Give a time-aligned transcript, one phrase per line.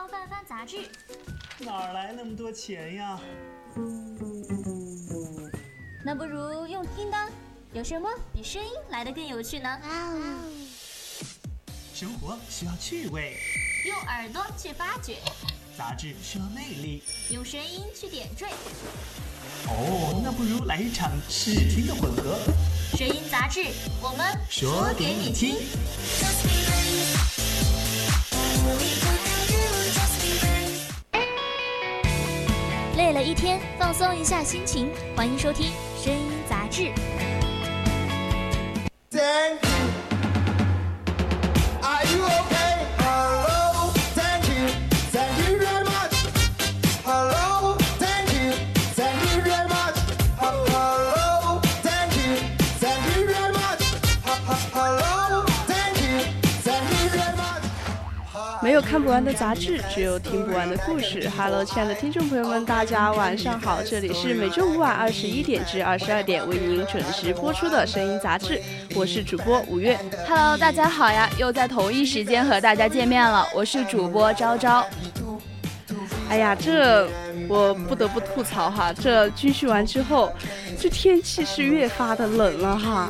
[0.00, 0.88] 包翻翻杂志。
[1.58, 3.20] 哪来那么多钱呀？
[6.02, 7.18] 那不如用听的，
[7.74, 9.78] 有什么比声音来的更有趣呢？
[11.92, 13.36] 生活需要趣味，
[13.84, 15.18] 用耳朵去发掘，
[15.76, 18.46] 杂志需要魅力，用声音去点缀。
[19.66, 22.38] 哦，那不如来一场视听的混合。
[22.96, 23.66] 声音杂志，
[24.00, 25.56] 我们说给你听。
[33.00, 36.92] 累了一天，放松一下心情，欢迎收听声音杂志。
[58.90, 61.30] 看不完的杂志，只有听不完的故事。
[61.38, 68.60] Hello，亲爱的听众朋友们，大家晚上好，这里是每周五晚二十一点至二十二点为您准时播出的声音杂志，
[68.96, 69.96] 我是主播五月。
[70.26, 74.84] Hello，大家好呀，又在同一时间和大家见面了，我是主播昭昭。
[76.28, 77.08] 哎呀，这
[77.46, 80.32] 我不得不吐槽哈，这军训完之后，
[80.76, 83.08] 这天气是越发的冷了哈。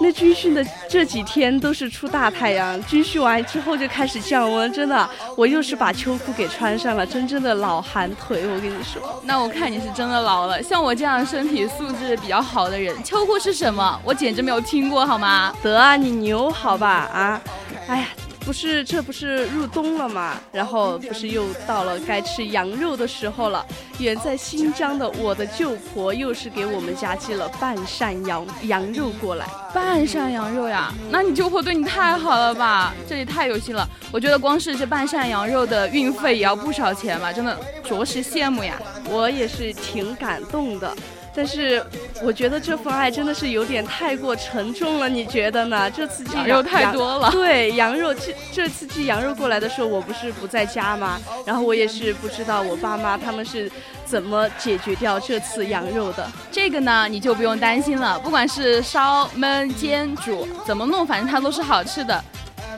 [0.00, 9.20] 那军训的这几天都是出大太阳，军训完之后就开始降温，真的，我又是把秋裤给穿上了，真正的老寒腿，我跟你说。
[9.24, 14.00] 那我看你是真的老了，像我这样身体素质比较好的人，秋裤是什么？
[14.04, 15.52] 我简直没有听过，好吗？
[15.62, 16.88] 得啊，你牛好吧？
[17.12, 17.40] 啊，
[17.88, 18.06] 哎呀。
[18.48, 20.40] 不是，这不是入冬了吗？
[20.50, 23.62] 然后不是又到了该吃羊肉的时候了。
[23.98, 29.46] 远在新疆的我的舅婆又是给我们家寄了半扇羊羊肉过来。
[29.74, 30.90] 半扇羊肉呀？
[31.10, 32.94] 那你舅婆对你太好了吧？
[33.06, 33.86] 这也太有心了。
[34.10, 37.30] 我觉得光是这半扇羊肉的运费也要不少钱吧？
[37.30, 37.54] 真的
[37.84, 38.80] 着实羡慕呀。
[39.10, 40.96] 我也是挺感动的。
[41.34, 41.84] 但是
[42.22, 45.88] 我觉得这份爱真的是有点太过沉重了，你觉得呢？
[45.90, 47.30] 这次寄羊肉太多了。
[47.30, 51.20] 对，羊肉这这次寄羊肉过来的时候，我不是不在家吗？
[51.46, 53.70] 然后我也是不知道我爸妈他们是
[54.04, 56.28] 怎么解决掉这次羊肉的。
[56.50, 62.22] 这个呢，你就不用担心了，不管是烧、焖、煎、煮，怎么弄，反正它都是好吃的。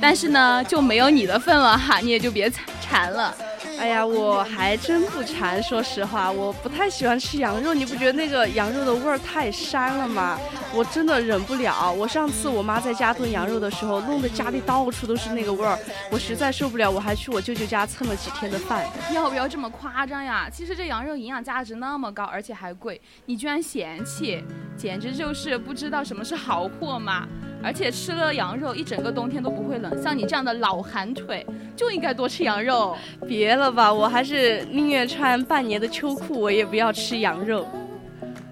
[0.01, 3.35] 但是呢，就没有你的份了哈，你也就别馋了。
[3.81, 5.61] 哎呀，我还真不馋。
[5.63, 7.73] 说实话，我不太喜欢吃羊肉。
[7.73, 10.39] 你不觉得那个羊肉的味儿太膻了吗？
[10.75, 11.91] 我真的忍不了。
[11.91, 15.79] 我上次我妈在家炖羊肉的时候，弄得家里到处都是那个味儿，
[16.11, 16.91] 我实在受不了。
[16.91, 18.85] 我还去我舅舅家蹭了几天的饭。
[19.15, 20.47] 要不要这么夸张呀？
[20.53, 24.45] 其实这羊肉营养价值那么高，而且还贵，你居然嫌弃，
[24.77, 27.27] 简直就是不知道什么是好货嘛！
[27.63, 30.03] 而且吃了羊肉，一整个冬天都不会冷。
[30.03, 32.97] 像你这样的老寒腿，就应该多吃羊肉。
[33.27, 37.67] 别了吧，我还是宁愿穿半年的秋裤，我也不要吃羊肉。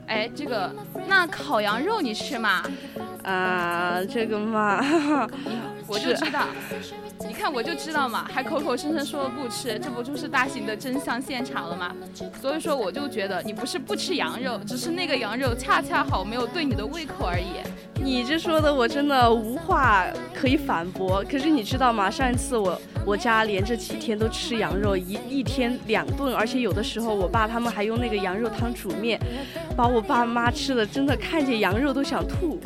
[0.07, 0.71] 哎，这个，
[1.07, 2.63] 那烤羊肉你吃吗？
[3.29, 4.83] 啊，这个嘛，
[5.87, 6.47] 我就知道。
[7.27, 11.95] 你看，我就知道嘛，还口口声声说了不吃，这不就是大型的真相现场了吗？
[12.41, 17.61] 所以说，我就觉得你不是不吃羊肉，只是那个羊肉恰恰好没有对你的胃口而已。
[18.03, 21.23] 你这说的我真的无话可以反驳。
[21.31, 22.09] 可是你知道吗？
[22.09, 29.21] 上一次我我家连着几天都吃羊肉，一一天两顿，而且有的时候我爸他们还用那个羊肉汤煮面，
[29.77, 32.59] 把我爸妈吃的真的看见羊肉都想吐。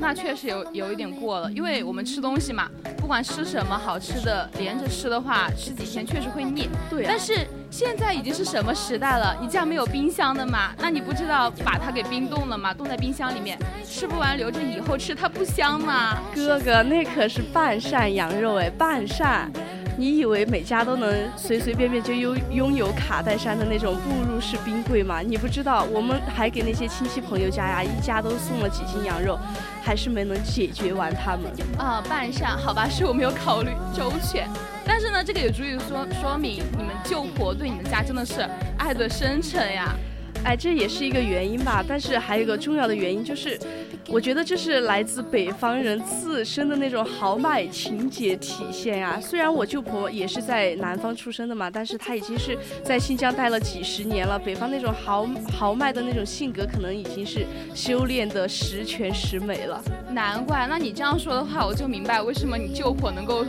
[0.00, 6.68] 那确实有有一点过了，因为我们吃东西嘛，不管吃什么好吃的，连着吃的话，吃几天确实会腻。
[6.88, 7.04] 对。
[7.04, 9.36] 但是现在已经是什么时代了？
[9.40, 10.72] 你家没有冰箱的嘛？
[10.78, 12.72] 那你不知道把它给冰冻了吗？
[12.72, 16.18] 冻在冰箱里面，吃不完留着以后吃，它不香吗？
[16.34, 19.50] 哥哥，那可是半扇羊肉哎，半扇。
[19.98, 25.20] 你以为每家都能随随便便就拥拥有卡戴珊的那种步入式冰柜吗？
[25.20, 29.36] 你不知道，我们还给那些亲戚朋友家呀，一家都送了几斤羊肉，
[29.82, 31.50] 还是没能解决完他们。
[31.76, 34.48] 啊，半扇，好吧，是我没有考虑周全。
[34.86, 39.96] 但是呢，这个也足以说说明你们舅婆对你们家真的是爱的深沉呀。
[40.44, 41.84] 哎，这也是一个原因吧。
[41.86, 43.58] 但是还有一个重要的原因就是。
[44.06, 49.20] 我觉得这是来自北方人自身的那种豪迈情节体现呀。
[49.20, 54.38] 虽然我舅婆也是在南方出生的嘛，但是她已经是在新疆待了几十年了。
[54.38, 59.82] 北方那种豪豪迈的那种性格，可能已经是修炼的十全十美了。
[60.10, 63.44] 难怪，那你这样说的话，我就明白为什么你舅婆能够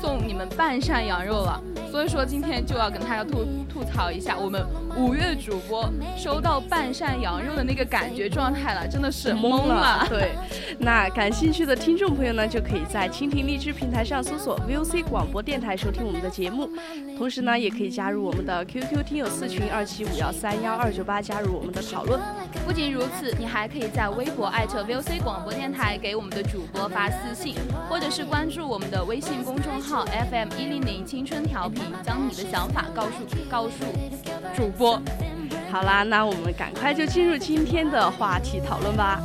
[0.00, 1.60] 送你们半扇羊肉了。
[1.90, 9.83] 所以说今天就要跟大家吐吐槽一下，我们五月主播收到半扇羊肉的那个感觉状态了，真的是懵了。
[10.08, 10.32] 对，
[10.78, 16.68] 那感兴趣的听众朋友呢，就可以在蜻蜓荔枝平台上搜索 VOC 广播电台收听我们的节目，
[17.16, 22.20] 同时呢，也可以加入我们的 QQ 听友四群二七五幺三幺二九八，加入我们的讨论。
[22.66, 27.54] 不仅如此，你还可以在微博艾特 VOC 广播电台给我们的主播发私信，
[27.88, 31.82] 或者是关注我们的微信公众号 FM 一零零青春调频。
[32.02, 33.10] 将你的想法告诉
[33.50, 33.84] 告诉
[34.56, 35.00] 主播。
[35.70, 39.20] 好啦，那我们赶快就进入今天的话题讨论吧。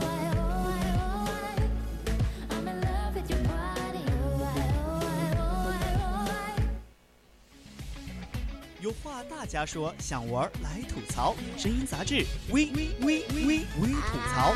[9.30, 11.36] 大家说，想玩来吐槽。
[11.58, 13.20] 声音杂志，微微微
[13.80, 14.54] 微吐槽。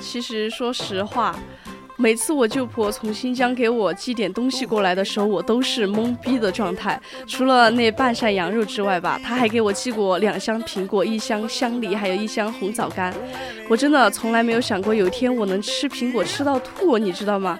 [0.00, 1.38] 其实说实话，
[1.98, 7.00] 每次我舅婆从新疆给我寄点东西过来的时候，我都是懵逼的状态。
[7.26, 13.14] 除了那半扇羊肉之外吧，她还给我寄过两箱苹果、一箱香梨，还有一箱红枣干。
[13.68, 17.58] 我真的从来没有想过有一天我能吃苹果吃到吐，你知道吗？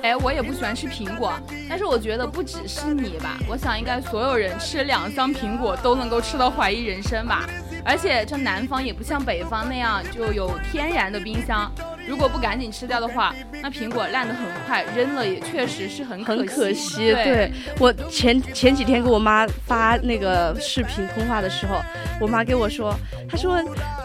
[0.00, 1.32] 哎，我也不喜欢吃苹果，
[1.68, 7.46] 但是我觉得不只是你吧，我想应该所有人吃两箱苹果都能够吃到怀疑人生吧。
[7.88, 11.72] 而且这南方也不像北方那样就有天然的冰箱，
[12.06, 17.14] 如果不赶紧吃掉的话，那苹果烂得很快，扔了也确实是很很可惜。
[17.14, 21.80] 对我前前几天给我妈发那个视频通话的时候，
[22.20, 22.94] 我妈给我说，
[23.26, 23.58] 她说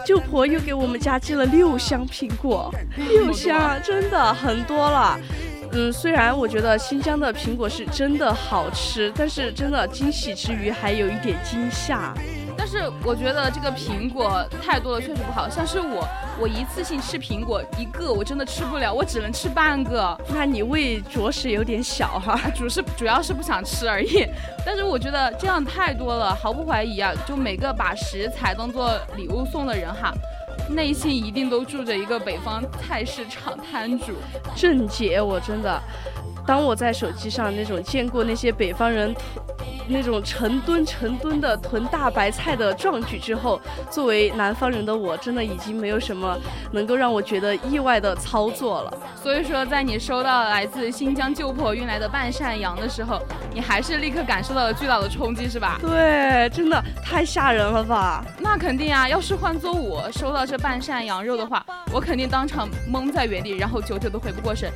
[0.06, 5.20] 舅婆又给我们家寄了六箱苹果，六箱真的很多了。
[5.72, 12.14] 嗯，虽然我觉得新疆的苹果是真的好吃，但是真的惊喜之余还有一点惊吓。
[12.64, 16.08] 但是我觉得这个苹果太多了确实不好，像是我，
[16.40, 20.18] 我一次性吃苹果一个我真的吃不了，我只能吃半个。
[20.32, 24.26] 那你胃着实有点小哈，主是主要是不想吃而已。
[24.64, 30.10] 但是我觉得这样太多了，毫不怀疑啊，就每个把食材当做礼物送的人哈，
[30.70, 34.14] 内心一定都住着一个北方菜市场摊主。
[34.56, 35.78] 郑姐，我真的，
[36.46, 39.14] 当我在手机上那种见过那些北方人。
[39.86, 43.60] 那种成吨成吨的囤大白菜的壮举之后，
[43.90, 46.38] 作为南方人的我，真的已经没有什么
[46.72, 48.94] 能够让我觉得意外的操作了。
[49.22, 53.20] 所以说，在你收到来自新疆旧婆运来的半扇羊的时候，
[53.52, 55.78] 你还是立刻感受到了巨大的冲击，是吧？
[55.82, 58.24] 对，真的太吓人了吧？
[58.38, 59.06] 那肯定啊！
[59.06, 61.62] 要是换做我收到这半扇羊肉的话，
[61.92, 64.72] 我肯定当场懵在原地，然后久久都回不过神。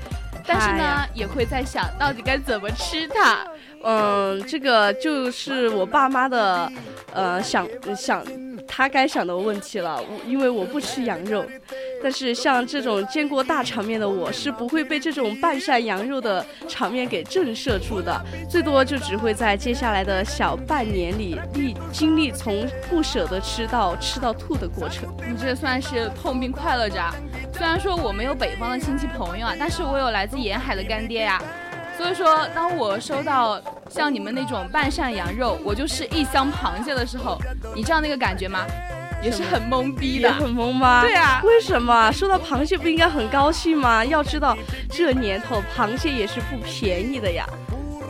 [0.51, 3.45] 但是呢，也会在在想到底该怎么吃它。
[3.83, 6.71] 嗯，这个就是我爸妈的，
[7.13, 7.67] 呃，想
[7.97, 8.25] 想
[8.69, 10.01] 他该想的问题了。
[10.27, 11.45] 因为我不吃羊肉，
[12.03, 18.21] 但是像这种见过大场面的我，是不会被这种半扇羊肉的场面给震慑住的。
[18.49, 25.09] 最多就只会在接下来的小半年里历经历从不舍得吃到吃到吐的过程。
[25.29, 27.03] 你这算是痛并快乐着。
[27.53, 31.43] 虽然说我没有北方的亲戚朋友啊，但是我有来自沿海的干爹呀。
[31.97, 37.39] 所以说，当我收到像你们那种半扇羊肉，我就是一箱螃蟹的时候，
[37.75, 38.67] 你知道那个感觉吗？
[39.21, 41.03] 也是很懵逼的，很懵吗？
[41.03, 44.05] 对啊，为什么说到螃蟹不应该很高兴吗？
[44.05, 44.57] 要知道，
[44.91, 47.45] 这年头螃蟹也是不便宜的呀。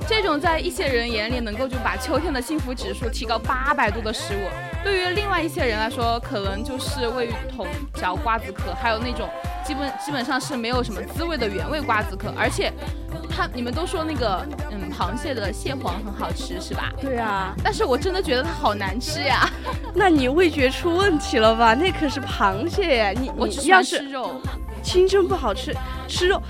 [0.07, 4.49] 这种在一些人眼里能够就把秋天的幸福指数提高八百度的食物，
[4.83, 9.29] 对于另外一些人来说，可能就是味同嚼瓜子壳，还有那种
[9.69, 12.73] 基本基本上是没有什么滋味的原味瓜子壳，而且。
[13.31, 16.93] 他你们都说那个嗯，螃蟹的蟹黄很好吃是吧？
[17.01, 19.49] 对啊，但是我真的觉得它好难吃呀。
[19.95, 21.73] 那你味觉出问题了吧？
[21.73, 24.41] 那可是螃蟹呀，你你要是肉，
[24.83, 25.73] 清蒸不好吃，
[26.09, 26.43] 吃肉。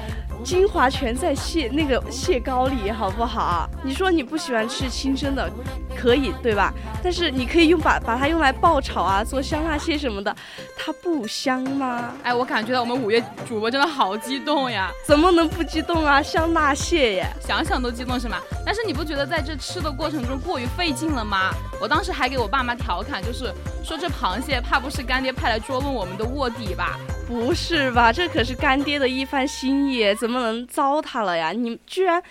[0.48, 3.68] 精华全在蟹那个蟹膏里，好不好？
[3.84, 5.46] 你说你不喜欢吃清蒸的，
[5.94, 6.72] 可以对吧？
[7.02, 10.34] 但是你可以用把把它用来爆炒啊，做香辣蟹什么的，
[10.74, 12.14] 它不香吗？
[12.22, 14.90] 哎，我感觉到我们五月主播真的好激动呀！
[15.04, 16.22] 怎么能不激动啊？
[16.22, 18.38] 香辣蟹耶，想想都激动是吗？
[18.64, 21.50] 但是你不觉得在这吃的过程中过于费劲了吗？
[21.78, 23.52] 我当时还给我爸妈调侃，就是
[23.84, 26.98] 说这螃蟹怕不是干爹派来捉弄我们的卧底吧？
[27.28, 28.10] 不是吧？
[28.10, 31.52] 这可是干爹的一番心意，怎么能糟蹋了呀？
[31.52, 32.22] 你居然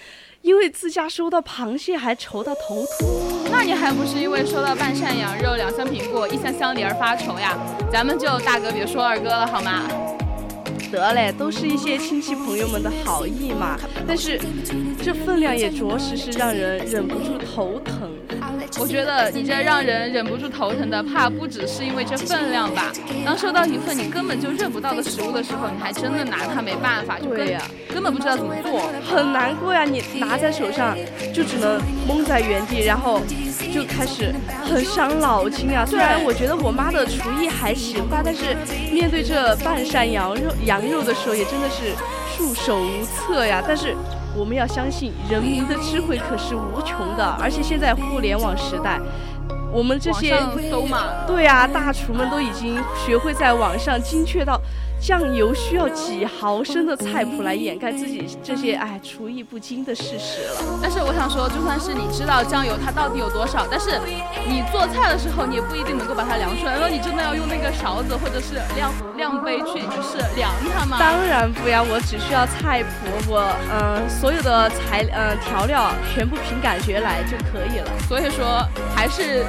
[0.42, 3.48] 因为自家收到螃蟹还愁到头秃？
[3.52, 7.56] 那你还不是因为收到半扇羊肉、两箱苹果、一箱香梨而发愁呀？
[7.92, 9.84] 咱们就大哥别说二哥了好吗？
[10.92, 13.78] 得嘞，都是一些亲戚朋友们的好意嘛。
[14.08, 14.40] 但是
[15.04, 18.12] 这分量也着实是让人忍不住头疼。
[18.80, 22.92] 我觉得你这让人忍不住头疼的，怕不只是因为这分量吧。
[23.26, 29.84] 当收到一份你根本就认不到的食物的时候，你还真的拿它没办法，就对呀，根本不知道怎么做，很难过呀。
[29.84, 30.96] 你拿在手上，
[31.34, 33.22] 就只能蒙在原地，然后
[33.74, 34.34] 就开始
[34.64, 35.86] 很伤脑筋啊。
[35.86, 38.56] 虽然我觉得我妈的厨艺还行吧，但是
[38.92, 41.96] 面对这半扇羊肉羊肉的时候，也真的是
[42.38, 43.64] 束手无策呀。
[43.66, 43.96] 但是。
[44.36, 49.00] 我们要相信人民的智慧可是无穷的，而且现在互联网时代，
[49.72, 50.38] 我们这些
[51.26, 54.62] 对啊，大厨们都已经学会在网上精确到。
[55.00, 60.80] 酱油需要几毫升的菜谱来掩盖自己这些哎厨艺不精的事实了。
[60.82, 64.00] 但是我想说，就算是你知道酱油它到底有多少，但是
[64.48, 66.74] 你做菜的时候你也不一定能够把它量出来。
[66.74, 70.98] 然后你真的要用那个勺子或者是量 量杯去就是量它吗？
[71.00, 77.90] 当然不呀，我只需要菜谱，我嗯所有的材嗯调料全部凭感觉来就可以了。
[78.08, 79.46] 所以说还是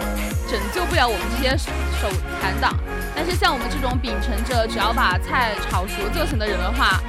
[0.49, 1.57] 拯救不了我们这些
[2.01, 2.09] 手
[2.41, 2.75] 残党。
[3.15, 7.01] 但是像我们这种秉承着只要把菜炒熟就行的人的话，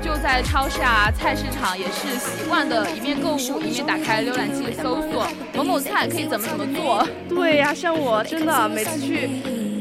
[0.00, 7.06] 就在超市啊、菜市场也是习惯的，一面购物一面打开浏览器搜索某某菜可以怎么怎么做。
[7.28, 9.30] 对呀，像我真的每次去。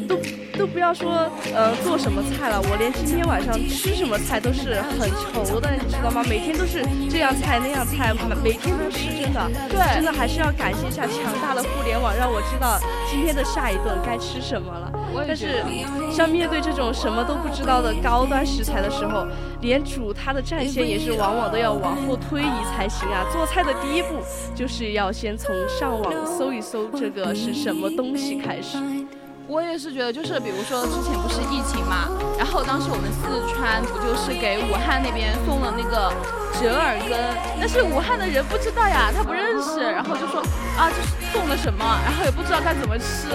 [0.07, 0.17] 都
[0.65, 6.23] 不要说，呃，做什么菜了，我连今天晚上吃什么菜都是很愁的，你知道吗？
[6.27, 8.13] 每天都是这样菜那样菜，
[8.43, 14.91] 每天都吃，真的，对，真的还是要感谢一下强大的互联网，让我知道今天的下一顿该吃什么了。
[15.27, 15.61] 但是，
[16.09, 19.27] 像面对这种什么都不知道的高端食材的时候，
[19.59, 23.25] 连煮它的战线也是往往都要往后推移才行啊。
[23.31, 24.21] 做菜的第一步
[24.55, 28.77] 就是要先从上网搜一搜这个是什么东西开始。
[29.51, 32.07] 我也是觉得，就是比如说之前不是疫情嘛，
[32.39, 36.07] 然后当时我们四川不就是给武汉那边送了那个
[36.55, 37.19] 折耳根，
[37.59, 40.39] 但是武汉的人不知道呀，他不认识，然后就说
[40.79, 43.27] 啊，这是送了什么，然后也不知道该怎么吃。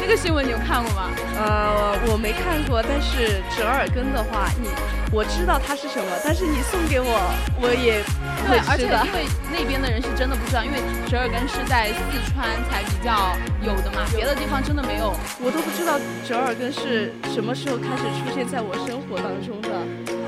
[0.00, 1.10] 那个新闻你有看过吗？
[1.42, 4.70] 呃，我没看过，但是折耳根的话，你
[5.10, 7.18] 我知道它是什么，但是你送给我，
[7.58, 7.98] 我也
[8.46, 10.78] 对， 而且因为那边的人是真的不知道，因为
[11.10, 15.64] 折耳根是在四川才比较有的嘛，别的地方真的没有，我都。
[15.64, 15.98] 不知道
[16.28, 19.70] 折耳根是什么时候开始出现在我生活当中的？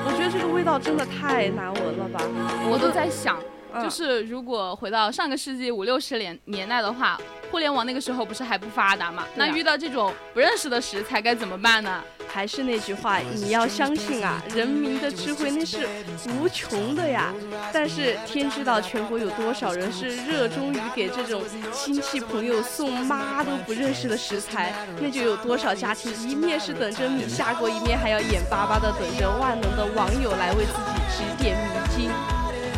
[0.05, 2.21] 我觉得这个味道真的太难闻了吧！
[2.69, 3.39] 我都在想，
[3.81, 7.21] 就是如果回到上个世纪五六十年年代的话，
[7.51, 9.25] 互联网那个时候不是还不发达嘛？
[9.37, 12.03] 那遇到这种不认识的食材该怎么办呢？
[12.37, 15.89] 还是那句话，你要相信啊，人民的智慧那是
[16.29, 17.33] 无穷的呀。
[17.73, 32.11] 但是天知道全国有多少人是热衷于给这种亲戚朋友送妈都不认识的食材，那就有多少家庭一面是等着米下锅，一面还要眼巴巴的等着万能的网友来为自己指点迷津。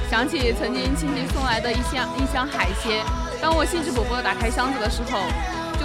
[0.08, 3.04] 想起曾经亲戚送来的一箱一箱海鲜，
[3.42, 5.18] 当我兴致勃勃打开箱子的时候。
[5.78, 5.84] 就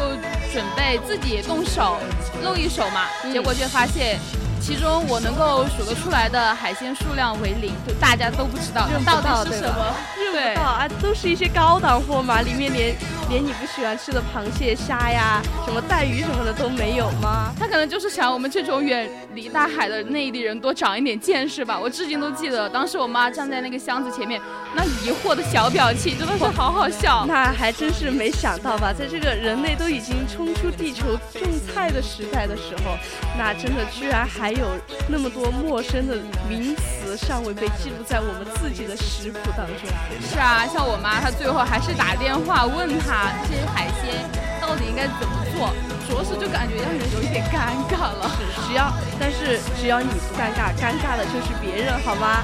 [0.52, 1.98] 准备自己动手
[2.44, 4.20] 露一手嘛，结果却发现，
[4.62, 12.96] 其中我能够数得出来的海鲜数量为零，就大家都不知道到底是什么，认不到啊，都是一些高档货嘛，里面连
[13.30, 17.54] 连你不喜欢吃的螃蟹、虾呀，什么带鱼什么的都没有吗？
[17.84, 21.78] 能就是想我们这种远离大海的内地人多长一点见识吧。
[21.78, 24.42] 我至今都记得，当时我妈站在那个箱子前面。
[24.74, 32.98] 那疑惑的小表情真的是好好笑，那还真是没想到吧，在这个人类都已经冲出地球种菜的时代的时候，
[33.38, 34.66] 那真的居然还有
[35.10, 39.90] 那么多陌生的名词尚未被记录在我们自己的食谱当中。
[40.32, 44.24] 是啊，像我妈，她最后还是打电话问他这些海鲜
[44.62, 45.74] 到底应该怎么做，
[46.10, 48.30] 着实就感觉让人有一点尴尬了。
[48.68, 52.44] 只要但是只要你不尴尬，尴尬的就是别人，好吗？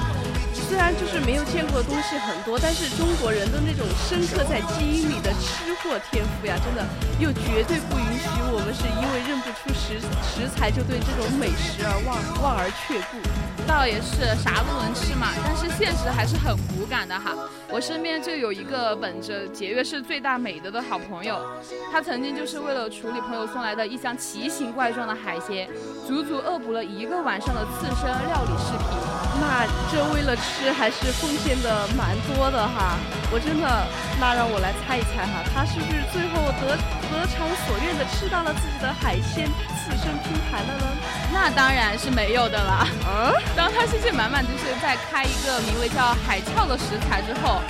[0.68, 6.86] 虽然就是没有见过的东西很多，但是中国人的那种深刻在基因里的吃货天赋呀，真的
[7.18, 13.18] 又绝对不允许我们是因为认不出食食材就对这种美食而望望而却步。
[13.70, 17.32] 倒也是啥都能吃嘛，但是现实还是很骨感的哈。
[17.70, 21.40] 我身边就有一个本着节约是最大美德的好朋友，
[21.90, 25.68] 他曾经就是为了处理朋友送来的一箱奇形怪状的海鲜，
[26.04, 28.98] 足足恶补了一个晚上的刺身料理视频。
[29.40, 32.98] 那这为了吃还是奉献的蛮多的哈。
[33.32, 33.86] 我真的，
[34.20, 36.76] 那让我来猜一猜哈，他是不是最后得
[37.08, 39.46] 得偿所愿的吃到了自己的海鲜
[39.78, 40.86] 刺身拼盘了呢？
[41.32, 42.86] 那当然是没有的了。
[43.06, 47.60] 嗯，当他信心血满满就是在开一个名为叫海鞘的食材之后，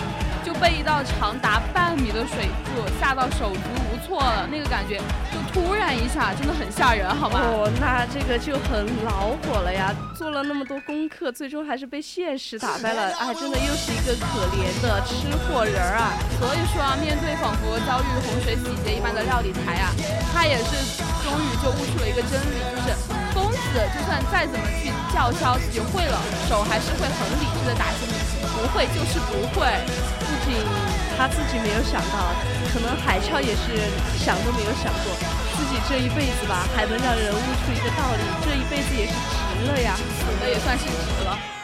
[0.44, 3.58] 就被一道长达半米的水柱吓到手足
[3.90, 4.98] 无措了，那个感觉
[5.32, 7.40] 就突然一下，真的很吓人，好吗？
[7.42, 9.92] 哦，那这个就很恼火了呀！
[10.14, 16.14] 做了那么多功课，最终还是被现实打败了，哎，真的又是一个可怜的吃货人儿啊！
[16.38, 19.90] 所以说啊，面对仿佛遭遇洪水洗劫一般的料理台啊，
[20.32, 23.18] 他也是终于就悟出了一个真理，就是疯
[23.72, 28.14] 子就算再怎么去叫嚣自己会了，手还是会很理智的打击你，
[28.54, 29.66] 不会就是不会。
[30.20, 30.58] 不仅
[31.16, 32.34] 他自己没有想到，
[32.72, 33.78] 可能海超也是
[34.18, 35.14] 想都没有想过，
[35.56, 41.59] 自己这一辈子吧，还能让人悟出一个道理，这一辈子也是值了呀，死了也算是值了。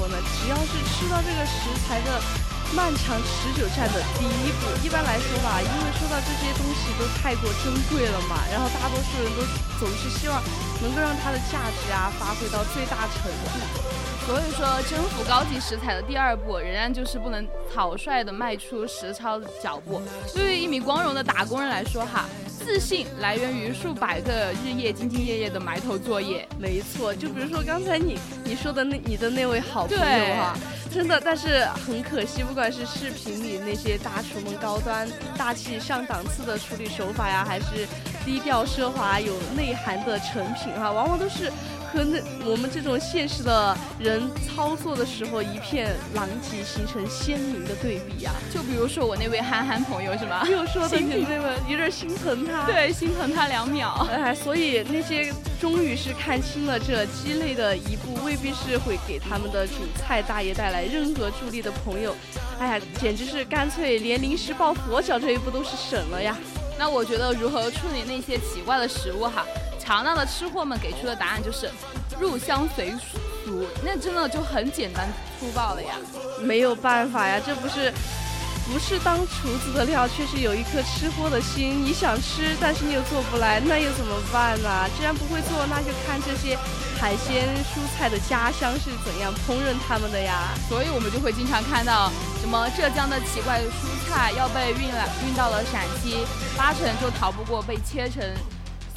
[0.00, 2.08] 我们，只要是吃到这个食材的
[2.72, 9.44] 漫长持久战的第一步，一般来说吧，因为说到这些东西都太过珍贵了嘛，然后大多数人都
[9.76, 10.40] 总是希望
[10.80, 13.60] 能够让它的价值啊发挥到最大程度。
[14.24, 20.00] 所以说，征服高级食材的第二步，仍然就是不能草率的迈出实操的脚步。
[20.32, 22.24] 对于一名光荣的打工人来说，哈，
[22.64, 26.46] 自信来源于数百个日夜兢兢业业的埋头作业。
[26.58, 30.56] 没错，就比如说刚才你你说的那你的那位好朋友对哈，
[30.92, 37.88] 真的，但是很可惜，不管是视频里那些大厨们高端大气上档次的处理手法呀，还是
[38.24, 41.50] 低调奢华有内涵的成品哈，往往都是
[41.92, 48.32] 和那我们这种现实的人操作的时候一片狼藉，形成鲜明的对比呀。
[48.52, 50.46] 就比如说我那位憨憨朋友是吧？
[50.50, 52.66] 又说的你那么有点心疼他。。
[52.66, 54.06] 对，心疼他两秒。
[54.10, 62.14] 哎，所以那些终于是看清了这鸡肋的一步，未必是会给他们的主菜大爷带来任何助力的朋友，
[62.58, 66.36] 哎呀，简直是干脆连临时抱佛脚这一步都是省了呀。
[66.78, 69.44] 那我觉得如何处理那些奇怪的食物哈，
[69.82, 71.70] 强大的吃货们给出的答案就是
[72.20, 75.94] 入乡随俗，那真的就很简单粗暴了呀。
[76.42, 77.92] 没有办法呀，这不是
[78.70, 81.82] 不是当厨子的料，却是有一颗吃货的心。
[81.84, 84.86] 你想吃，但是你又做不来，那又怎么办呢？
[84.96, 86.56] 既然不会做，那就看这些
[87.00, 90.54] 海鲜蔬菜的家乡是怎样烹饪它们的呀。
[90.68, 96.24] 所以我们就会经常看到什么浙江的奇怪的蔬菜要被运来运到了陕西，
[96.56, 98.22] 八成就逃不过被切成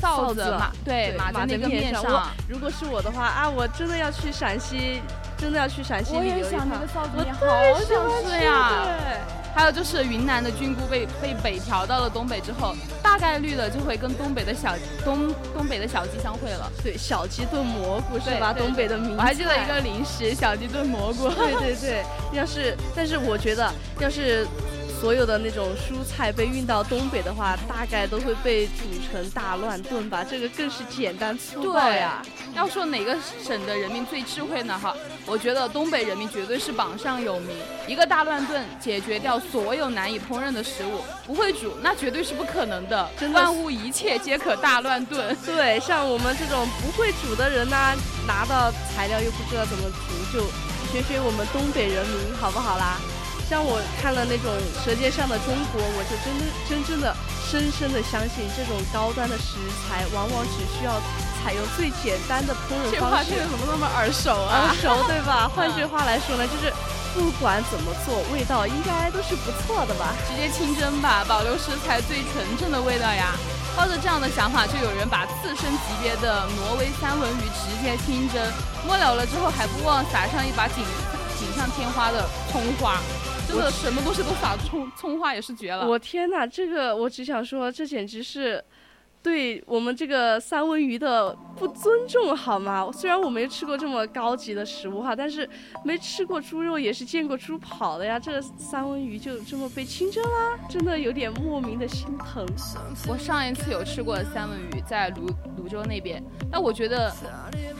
[0.04, 2.28] 臊子嘛对码在那个面我上。
[2.50, 5.02] 如果是我的话啊，我真的要去陕西，
[5.38, 6.86] 真的要去陕西我旅游一趟也想那个。
[6.88, 8.72] 臊子好想欢吃吃呀！
[8.84, 14.74] 对还有就是云南的菌菇被被北调到了东北之后，大概率的就会跟东北的小
[15.06, 18.52] 东东北的小鸡相会了，对，小鸡炖蘑菇是吧？
[18.52, 19.16] 东北的名。
[19.16, 21.30] 我还记得一个零食小鸡炖蘑菇。
[21.30, 24.48] 对对对，要是但是我觉得，要是
[25.04, 32.22] 所有的那种蔬菜被运到东北的话，大概都会被煮成大乱炖吧，这个更是简单粗暴呀。
[32.56, 33.13] 要说哪个
[33.44, 34.80] 省的人民最智慧呢？
[34.82, 37.50] 哈，我觉得东北人民绝对是榜上有名。
[37.86, 43.10] 一个大乱炖解决掉所有难以烹饪的食物，不会煮那绝对是不可能的。
[43.20, 45.36] 真的万物一切皆可大乱炖。
[45.46, 47.76] 对，像我们这种不会煮的人呢，
[48.26, 50.46] 拿到材料又不知道怎么煮，就
[50.94, 53.02] 学学我们东北人民好不好啦？
[53.49, 54.49] 像我看了那种
[54.86, 60.97] 《舌尖上的中国》，我就真的真正的深深的相信，这种高端的食材往往只需要
[61.43, 63.38] 采用最简单的烹饪方式这话听。
[63.38, 64.71] 着怎么那么耳熟啊？
[64.71, 65.49] 耳熟 对吧？
[65.53, 66.73] 换句话来说呢，就是
[67.13, 70.15] 不管怎么做，味道应该都是不错的吧？
[70.25, 73.36] 直接清蒸吧，保留食材最纯正的味道呀。
[73.75, 78.41] 抱着这样的想法，就有人把刺身级别的挪威三文鱼直接清蒸，
[78.86, 80.86] 末了了之后还不忘撒上一把锦
[81.38, 83.01] 锦上添花的葱花，
[83.54, 85.88] 真的什么东西都撒葱葱花也是绝了。
[85.88, 88.63] 我天哪，这个我只想说，这简直是。
[89.23, 92.89] 对我们这个三文鱼的不尊重，好吗？
[92.91, 95.49] 虽然我没吃过这么高级的食物哈，但是
[95.86, 98.19] 没吃过猪肉也是见过猪跑的呀。
[98.19, 102.45] 这三文鱼就这么被清蒸啦，真的有点莫名的心疼。
[103.07, 107.09] 我上一次有吃过三文鱼，在泸泸州那边，那我觉得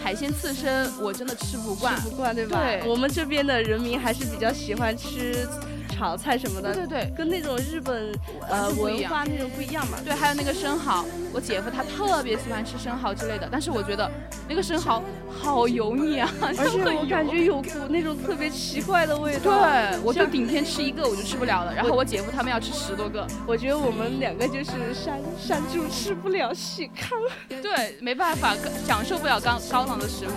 [0.02, 2.58] 海鲜刺身我真的吃不惯，吃不惯对吧？
[2.58, 5.46] 对，我们这边的人民还是比较喜欢吃。
[6.04, 8.14] 炒菜什么的，对对对，跟那种日本
[8.50, 9.98] 呃文化那种不一样嘛。
[10.04, 14.12] 对，还有那个生蚝，我姐夫他特别喜欢吃生蚝之类的，但是我觉得
[14.50, 19.44] 那个生蚝好油腻啊， 而且我感觉有股那种特别奇怪的味道。
[19.44, 27.18] 对，我就顶天吃一个我就吃不了了，然后我姐夫他们要吃十多个，我觉得我们两个就是山山猪吃不了细糠。
[27.62, 28.54] 对，没办法，
[28.86, 30.32] 享受不了高高档的食物。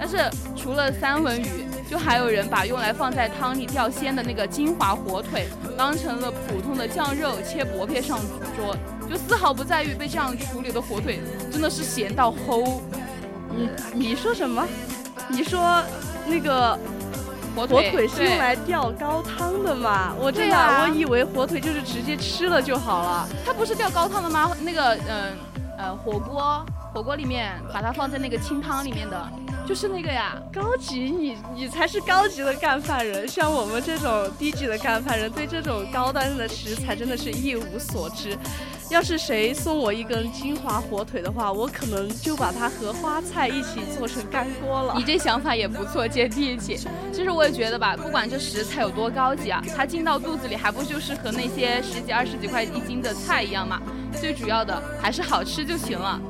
[0.00, 0.16] 但是
[0.56, 1.71] 除了三文鱼。
[1.90, 8.18] 就还有人把用来放在汤里吊鲜的那个金华火腿当成了普通的酱肉切薄片上
[8.56, 8.74] 桌，
[9.10, 12.80] 就丝毫不在于被这样处理的火腿真的是咸到齁。
[13.50, 14.66] 你你说什么？
[15.28, 15.82] 你说
[16.26, 16.78] 那个
[17.54, 20.14] 火腿是用来吊高汤的吗？
[20.18, 23.28] 我真的我以为火腿就是直接吃了就好了。
[23.44, 24.50] 它不是吊高汤的吗？
[24.62, 25.36] 那个嗯
[25.78, 29.28] 呃火锅火锅里面把它放在那个清汤里面的。
[29.64, 38.36] 就是那个呀，高级你你才是高级的干饭人，像我们这种低级的干饭人，对这种高端的食材真的是一无所知。
[38.90, 44.94] 要是谁送我一根金华火腿的话，我可能就把它和花菜一起做成干锅了。
[44.96, 46.76] 你这想法也不错，接地气。
[47.12, 53.80] 其实我也觉得吧，不管这食材有多高级啊，它进到肚子里还不就是和那些十几二十几块一斤的菜一样嘛？
[54.20, 56.20] 最主要的还是好吃就行了。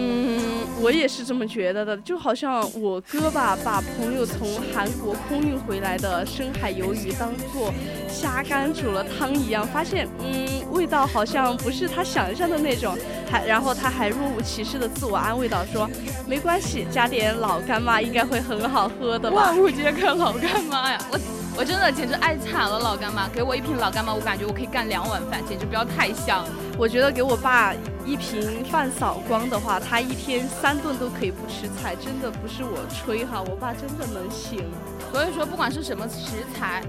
[0.00, 0.38] 嗯，
[0.80, 7.74] 我也是这么觉得的，就好像我哥吧，把朋友从韩国空运回来的深海鱿鱼当做
[8.08, 12.96] 虾干煮了汤一样，发现嗯，味道好像不是他想象的那种，
[13.28, 15.90] 还然后他还若无其事的自我安慰道说，
[16.28, 19.36] 没关系，加点老干妈应该会很好喝的吧。
[19.36, 21.18] 万物皆可老干妈呀，我
[21.56, 26.44] 我真的简直爱惨了老干妈，给我一瓶老干妈，我感觉我可以干两碗饭，简直不要太香。
[26.78, 27.74] 我觉得给我爸
[28.08, 34.64] 一瓶饭扫光的话，他一天三顿都可以不吃菜，真的不是我吹哈，我爸真的能行。
[35.12, 36.82] 所以说，不管是什么食材，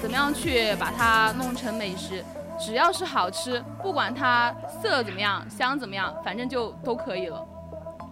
[0.00, 2.24] 怎么样去把它弄成美食，
[2.58, 4.50] 只要是好吃，不管它
[4.82, 7.46] 色怎么样、香怎么样，反正就都可以了。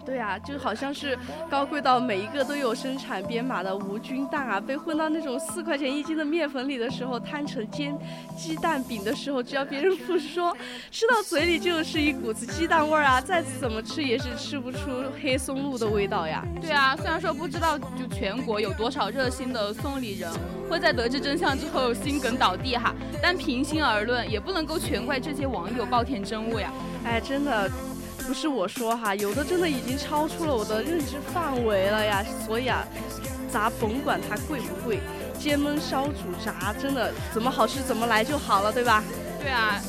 [0.04, 1.18] 对啊，就好像是
[1.50, 7.96] 高贵到每一个都有生产编码的无菌蛋啊，被混到那种四块钱一斤的面粉里的时候，摊成煎
[8.36, 10.54] 鸡蛋饼的时候，只要别人不说，
[10.90, 13.20] 吃到嘴里就是一股子鸡蛋味儿啊！
[13.20, 14.78] 再怎么吃也是吃不出
[15.22, 16.44] 黑松露的味道呀。
[16.60, 20.30] 对啊，虽然说不知道就全国有多少热心的送礼人
[20.68, 26.70] 会在得知真相之后心梗倒地哈，但平心而论，也不能够全怪这些网友暴殄真物呀。
[27.04, 27.70] 哎，真的。
[28.26, 32.84] 不是我说哈，有的真的已经超出了我的认知范围了呀，所以啊，
[33.52, 35.00] 咱甭管它贵不贵，
[35.38, 39.04] 煎焖烧煮炸，真的怎么好吃怎么来就好了，对吧？
[39.40, 39.80] 对啊。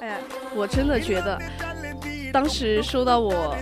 [0.00, 0.20] 哎，
[0.54, 1.38] 我真的觉得，
[2.32, 3.56] 当时收到我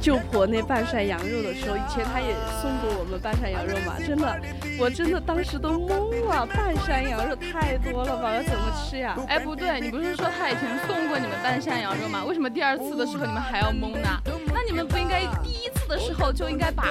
[0.00, 4.40] 舅婆那半扇羊肉的时候，以前她也送过我们半扇羊肉嘛，真的，
[4.80, 9.14] 我真的当时都 懵了，半山羊肉太多了吧，要怎么吃呀？
[9.28, 12.24] 哎，不对，你不是说他以前送过你们半山羊肉吗？
[12.24, 14.08] 为什么第二次的时候你们还要懵呢？
[14.54, 16.84] 那你们不应该第一次的时候就应该把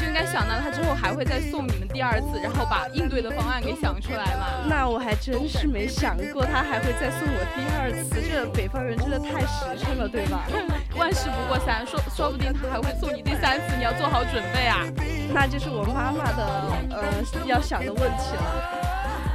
[0.00, 4.46] 就应该想到他之后还会再送你们第二次，然后把应对的方案给想出来嘛。
[4.68, 10.44] 那我还真是没想过他还会再送我第二次，这北方人真的太实诚了，对吧？
[10.98, 14.82] 万事不过三，说说不定他还会送你第三次，你要做好准备啊。
[15.32, 18.86] 那就是我妈妈的呃要想的问题了。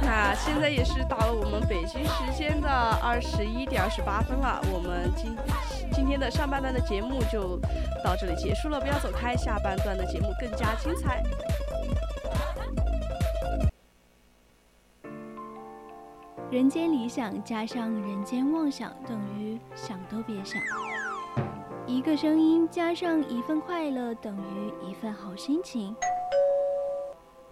[0.02, 5.34] 那现在也是到了我们北京时间的二十一点二十八分了，我们今
[5.92, 7.58] 今天的上半段的节目就
[8.04, 11.22] 到这里结束了，不要走开，下半段的节目更加精彩。
[16.50, 20.62] 人间理想加上人间妄想等于想都别想。
[21.88, 25.94] 一个声音加上一份快乐等于一份好心情。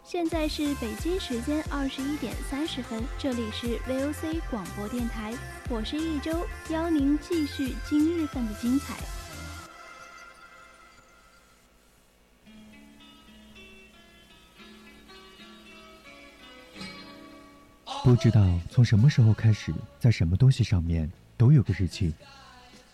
[0.02, 5.32] 现在是北京时间二十一点三十分，这里是 VOC 广播电台，
[5.70, 8.96] 我是一周，邀您继续今日份的精彩。
[18.02, 22.12] 不知道从什么时候开始，在什么东西上面都有个日期。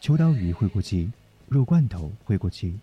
[0.01, 1.11] 秋刀鱼会过期，
[1.51, 2.79] 肉罐头会过期。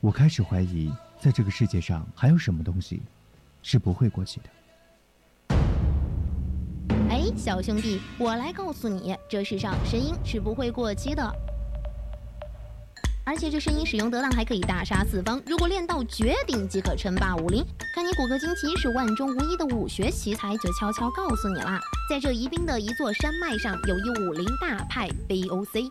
[0.00, 0.90] 我开始怀疑，
[1.20, 3.02] 在这个世界上还有什么东西
[3.62, 5.54] 是不会过期的。
[7.10, 11.30] 哎，小兄弟，我来告诉你，这世上声音是不会过期的。
[13.26, 15.38] 而且这声音使用得当，还可以大杀四方。
[15.44, 17.62] 如果练到绝顶，即可称霸武林。
[17.94, 25.90] 看你骨骼惊奇是万中无一的武学奇才，就悄悄告诉你啦，在这宜宾的一座山脉上，有一武林大派 VOC。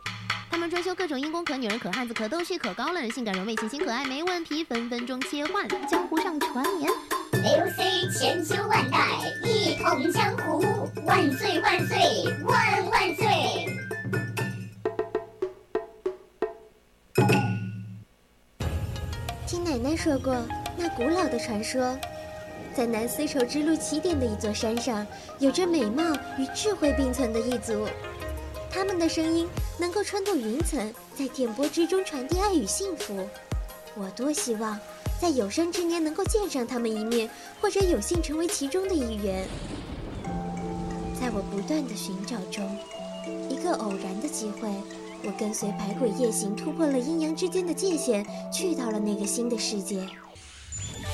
[0.57, 5.67] 他们专修各种可女人，可汉子，可逗趣，可高冷，性感柔美，清新可爱，没问题，分分钟切换。
[5.87, 6.91] 江湖上传言
[7.31, 9.07] ，VOC 千秋万代，
[9.45, 11.97] 一统江湖，万岁万岁
[12.43, 13.67] 万万岁！
[19.45, 20.43] 听奶奶说过，
[20.75, 21.95] 那古老的传说，
[22.73, 25.05] 在南丝绸之路起点的一座山上，
[25.37, 26.01] 有着美貌
[26.39, 27.87] 与智慧并存的一族。
[28.77, 29.47] 他们的声音
[29.79, 33.27] 能够穿透云层，在电波之中传递爱与幸福。
[33.95, 34.79] 我多希望
[35.19, 37.27] 在有生之年能够见上他们一面，
[37.59, 39.47] 或者有幸成为其中的一员。
[41.19, 42.77] 在我不断的寻找中，
[43.49, 44.69] 一个偶然的机会。
[45.23, 50.07] 我跟随百鬼夜行，突破了阴阳之间的界限，去到了那个新的世界。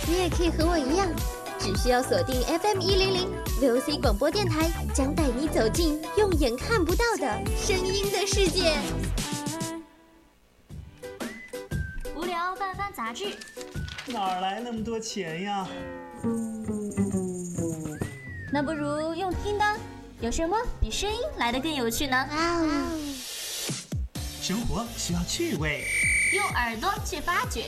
[0.06, 1.08] 你也可以和我一样，
[1.64, 3.30] 只需要锁定 FM 一零零
[3.62, 8.78] VOC 广播电台，将带你走进用眼看不到的声音的世界。
[12.18, 13.28] 无聊翻翻杂志，
[14.08, 15.66] 哪来那么多钱呀？
[18.52, 19.64] 那不如用听的，
[20.20, 22.28] 有什么比声音来的更有趣呢？
[24.42, 25.86] 生活需要趣味，
[26.36, 27.62] 用耳朵去发掘；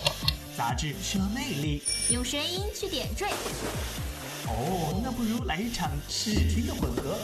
[0.58, 3.26] 杂志需要魅力，用声音去点缀。
[4.48, 7.18] 哦，那不如来一场视听的混合。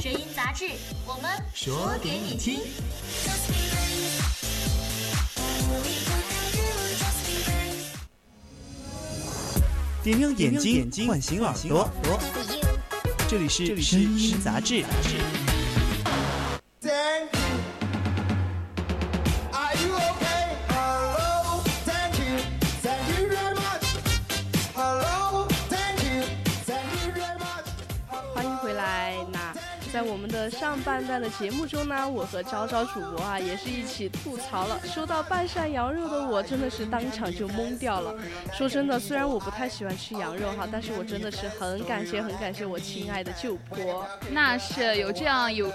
[0.00, 0.70] 声音杂志，
[1.06, 2.60] 我们说给你听。
[10.02, 10.58] 点亮眼
[10.90, 11.86] 睛，唤醒耳朵。
[13.28, 14.82] 这里是声音杂志。
[29.92, 34.78] 在我们的上半段的节目中呢，我和昭昭主播啊也是一起吐槽了。
[34.84, 38.14] 收到半扇羊肉的我真的是当场就懵掉了。
[38.52, 44.06] 说真的，虽然我不太喜欢吃羊肉哈，但是我真的是很感谢很感谢我亲爱的舅婆。
[44.30, 45.68] 那是有这样有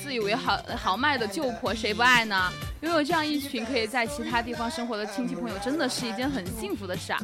[0.00, 2.52] 自以为豪豪迈的舅婆，谁不爱呢？
[2.82, 7.20] 拥有这样一群可以在其他地方生活的亲戚朋友，真的是一件很幸福的事啊！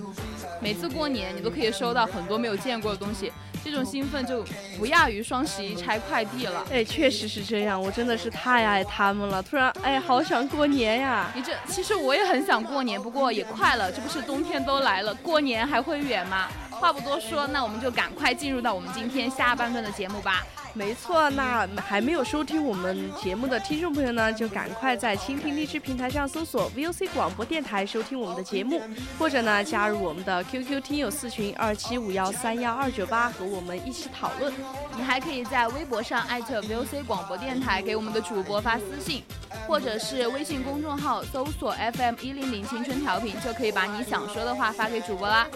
[0.61, 3.33] 每次过年，你都可以收到很多没有见过的东西。
[3.67, 4.45] 这种兴奋就
[4.79, 6.65] 不亚于双十一拆快递了。
[6.73, 9.43] 哎，确实是这样，我真的是太爱他们了。
[9.43, 11.29] 突然，哎，好想过年呀！
[11.35, 16.47] 你这其实我也很想过年，不过也快了，这不是冬天都来了，过年还会远吗？
[16.71, 20.47] 话不多说，那我们就赶快进入到我们今天下半段的节目吧。
[20.77, 28.83] 没错，那还没有收听我们节目的听众朋友呢，就赶快在蜻蜓荔枝平台上搜索 VOC 广播电台收听我们的节目，
[29.19, 34.53] 或者呢加入我们的 QQ 听友四群二七五幺三幺二九八和我们一起讨论。
[34.95, 39.23] 你还可以在微博上艾特 VOC 广播电台给我们的主播发私信，
[39.67, 45.47] 或者是微信公众号搜索 FM 一零零青春调频，就可以把你想说的话发给主播啦。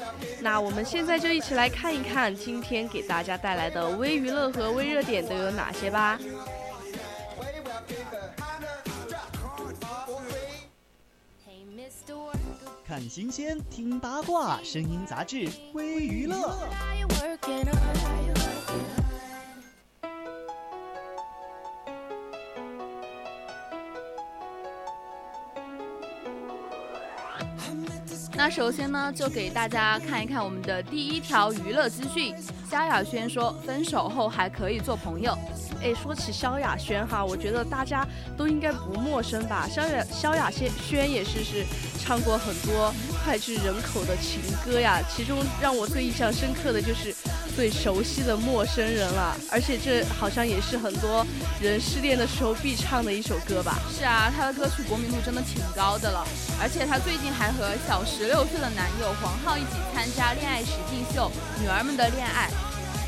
[0.40, 5.09] 那我们现在就一起来看一看今天给大家带来的微娱乐和微热点。
[5.22, 6.18] 都有哪些吧？
[12.86, 16.56] 看新鲜，听八卦，声音杂志微娱乐。
[28.42, 32.34] 那首先呢，就给大家看一看我们的第一条娱乐资讯。
[32.70, 35.36] 萧亚轩说，分手后还可以做朋友。
[35.82, 38.06] 哎，说起萧亚轩哈，我觉得大家
[38.38, 39.68] 都应该不陌生吧？
[39.70, 41.66] 萧亚萧亚轩轩也是是
[42.02, 47.14] 唱过很多脍炙人口的情歌呀，其中让我最印象深刻的就是
[47.54, 51.26] 最熟悉的陌生人了，而且这好像也是很多
[51.60, 53.78] 人失恋的时候必唱的一首歌吧？
[53.90, 56.24] 是啊，他的歌曲国民度真的挺高的了，
[56.60, 61.28] 而且他最近还和小十六岁的男友黄浩一起参加恋爱实境秀
[61.60, 62.48] 《女儿们的恋爱》。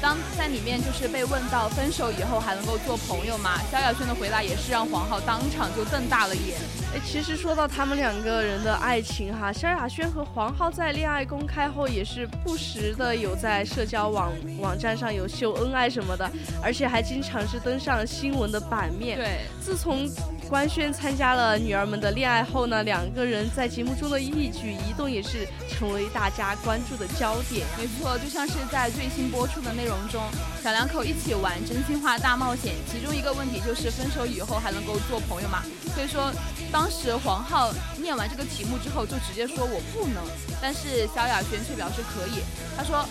[0.03, 3.53] 当在里面就是被问到分手以后还能够做朋友吗？
[3.71, 6.59] 萧亚轩的回答也是让黄浩当场就瞪大了眼。
[6.93, 16.29] 哎，其实说到他们两个人的爱情哈，萧亚轩和黄浩在恋爱公开后也是不时的有在社交网网站上有秀恩爱什么的，
[16.61, 19.17] 而且还经常是登上新闻的版面。
[19.17, 20.11] 对，自从
[20.53, 27.67] 官宣参加了女儿们的恋爱后呢，两个人在节目中的一举一动也是成为大家关注的焦点。
[27.79, 30.21] 没错，就像是在最新播出的内容中，
[30.63, 35.63] 小两口一起玩真心话大冒险，其中一个问题就是分手以后还能够做朋友吗？
[35.95, 36.31] 所以说，
[36.71, 40.23] 当时黄浩念完这个题目之后就直接说我不能，
[40.61, 42.43] 但是萧亚轩却表示可以。
[42.77, 43.09] 他说，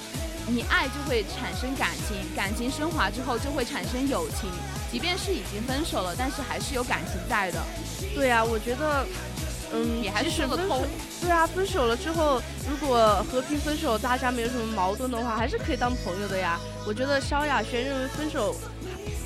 [0.47, 4.49] 你爱就会产生感情，感情升华之后就会产生友情。
[4.91, 7.63] 即便是已经分手了，但是还是有感情在的。
[8.13, 9.05] 对啊，我觉得，
[9.73, 10.85] 嗯，也还是说得通。
[11.21, 16.59] 对啊，分手了之后，如果和平分手，大家没有什么矛盾的话，还是可以当朋友的呀。
[16.85, 18.53] 我觉得萧亚轩认为分手，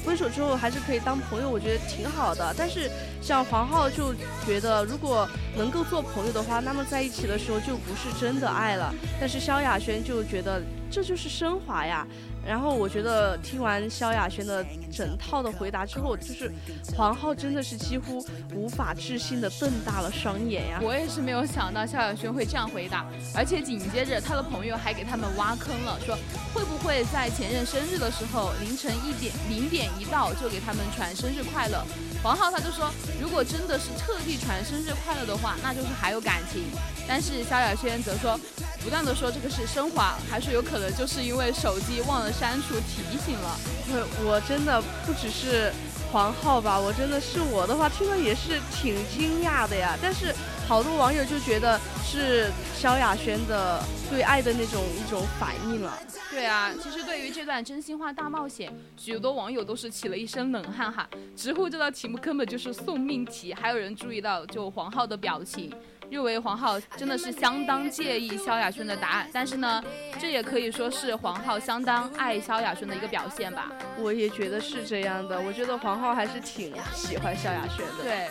[0.06, 2.54] 分手之后还是可以当朋友，我觉得挺好的。
[2.56, 4.14] 但是像黄浩就
[4.46, 8.94] 觉得，如果能够做朋友的话，那么在一起的时候就不是真的爱了。
[9.20, 10.62] 但是萧亚轩就觉得
[10.96, 12.08] 这就是升华呀。
[12.48, 16.50] 然后我觉得听完萧亚轩的整套的回答之后，就是
[16.96, 20.80] 黄浩真的是几乎无法置信的瞪大了双眼呀！
[20.82, 23.06] 我也是没有想到萧亚轩会这样回答，
[23.36, 26.16] 而且紧接着他的朋友还给他们挖坑了，说
[26.54, 31.84] 会不会在前任生日的时候凌晨一点零点一到就给他们传生日快乐？
[32.24, 36.64] 黄浩他就说，如果真的是特地传生日快乐的话，那就是还有感情。
[37.08, 38.40] 但是萧亚轩则说，
[38.86, 43.60] 不断的说这个是升华，还是有可能就是因为手机忘了删除提醒了。
[43.90, 45.74] 我我真的不只是
[46.12, 49.98] 黄浩吧，我真的是我的话听了也是挺惊讶的呀。
[50.00, 50.32] 但是
[50.68, 55.98] 好多网友就觉得是萧亚轩的对爱的那种一种反应了。
[56.30, 61.10] 对啊，其实对于这段真心话大冒险，许多网友都是起了一身冷汗哈。
[61.36, 65.74] 直呼这道题目根本就是送命题，还有人注意到就黄浩的表情。
[66.10, 69.84] 认为黄浩真的是相当介意萧亚轩的答案，但是呢，
[70.20, 73.72] 这也可以说是黄浩相当爱萧亚轩的一个表现吧。
[73.98, 78.04] 我也觉得是这样的，我觉得黄浩还是挺喜欢萧亚轩的。
[78.04, 78.30] 对。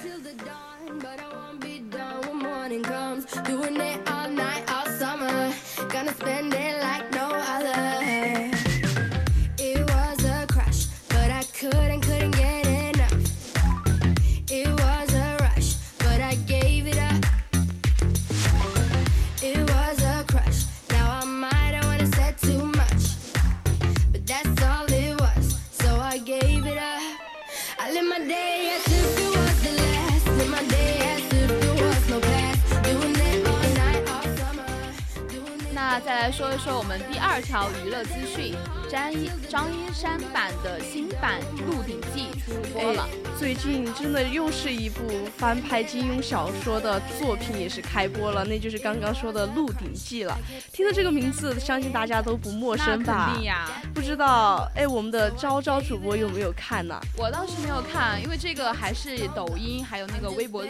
[36.37, 38.57] 说一说我们第二条娱乐资讯，
[38.91, 43.09] 张一张一山版的新版《鹿鼎记》出播了。
[43.39, 45.01] 最近真的又是一部
[45.39, 50.37] 翻拍金庸小说的作品，也是开播了，那就是刚刚说的《鹿鼎记》了。
[50.73, 53.27] 听到这个名字，相信大家都不陌生吧？
[53.29, 53.71] 肯定呀。
[53.95, 57.01] 不知道哎，我们的昭昭主播有没有看呢？
[57.17, 60.65] 我倒是没有看，因为这个还是抖音还有那个微博。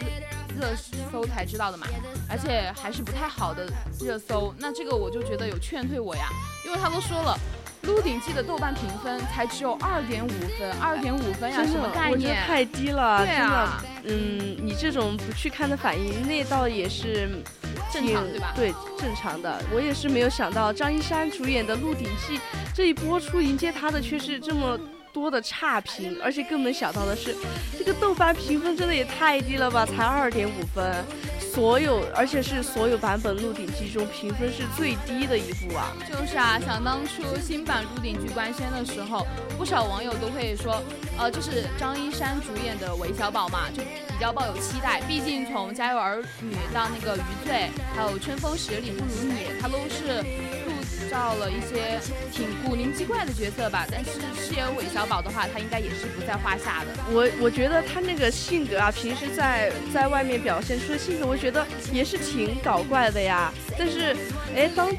[0.59, 0.75] 热
[1.11, 1.85] 搜才知道的嘛，
[2.29, 3.67] 而且还是不太好的
[3.99, 6.29] 热搜，那这个我就觉得有劝退我呀，
[6.65, 7.37] 因为他都说了，
[7.87, 12.43] 《鹿鼎记》的豆瓣评分才只有二点五分，二点五分呀，什么概念？
[12.45, 17.29] 太低了，对啊，嗯，你这种不去看的反应，那倒也是
[17.91, 18.53] 正常对吧？
[18.55, 19.61] 对，正常的。
[19.73, 22.37] 我也是没有想到张一山主演的《鹿鼎记》
[22.73, 24.79] 这一播出，迎接他的却是这么。
[25.15, 27.33] 多的差评，而且更没想到的是，
[27.79, 30.93] 这个豆瓣评分真的也太低了吧，才二点五分。
[31.39, 35.95] 所有，而且是所有版本《鹿鼎记》中评分是最低的一部啊！
[36.05, 39.25] 就是啊，想当初新版《鹿鼎记》官宣的时候，
[39.57, 40.83] 不少网友都会说，
[41.17, 44.99] 呃，就是张一山主演的韦小宝嘛，就比较抱有期待。
[45.07, 50.21] 毕竟从《家有儿女》到那个《余罪》，还有《春风十里不如你》，他都是
[51.15, 51.97] 到了一些
[52.29, 53.87] 挺古灵精怪的角色吧。
[53.89, 56.87] 但是饰演韦小宝的话，他应该也是不在话下的。
[57.09, 63.49] 我我觉得他那个性格啊，平时在在外面表现出的性格，我觉得也是挺搞怪的呀。
[63.79, 64.13] 但是，
[64.53, 64.89] 哎，当。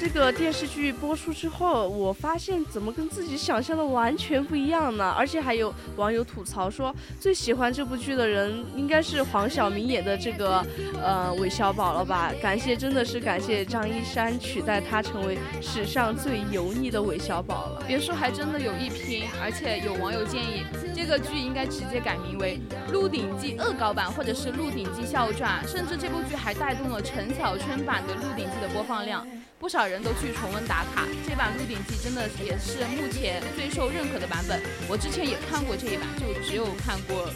[0.00, 5.12] 这个电视剧播出之后，我发现怎么跟自己想象的完全不一样呢？
[5.18, 10.64] 而且还有网友吐槽说，最喜欢这部剧的人应该是黄晓明演的这个
[11.02, 12.32] 呃韦小宝了吧？
[12.40, 17.82] 感谢，真的是感谢张一山取代他成为史上最油腻的韦小宝了。
[17.86, 22.60] 别说，还真的有一拼，而且有网友建议这个剧应该直接改名为
[22.92, 29.26] 《鹿鼎记恶搞版》或者是《鹿鼎记笑传》， 甚至这部剧还带动了陈小春版的《鹿鼎记》的播放量。
[29.58, 34.60] 不少人都去重温打卡，这版《鹿鼎记》真的也是目前最受认可的版本。
[34.88, 37.28] 我之前也看过这一版，就只有看过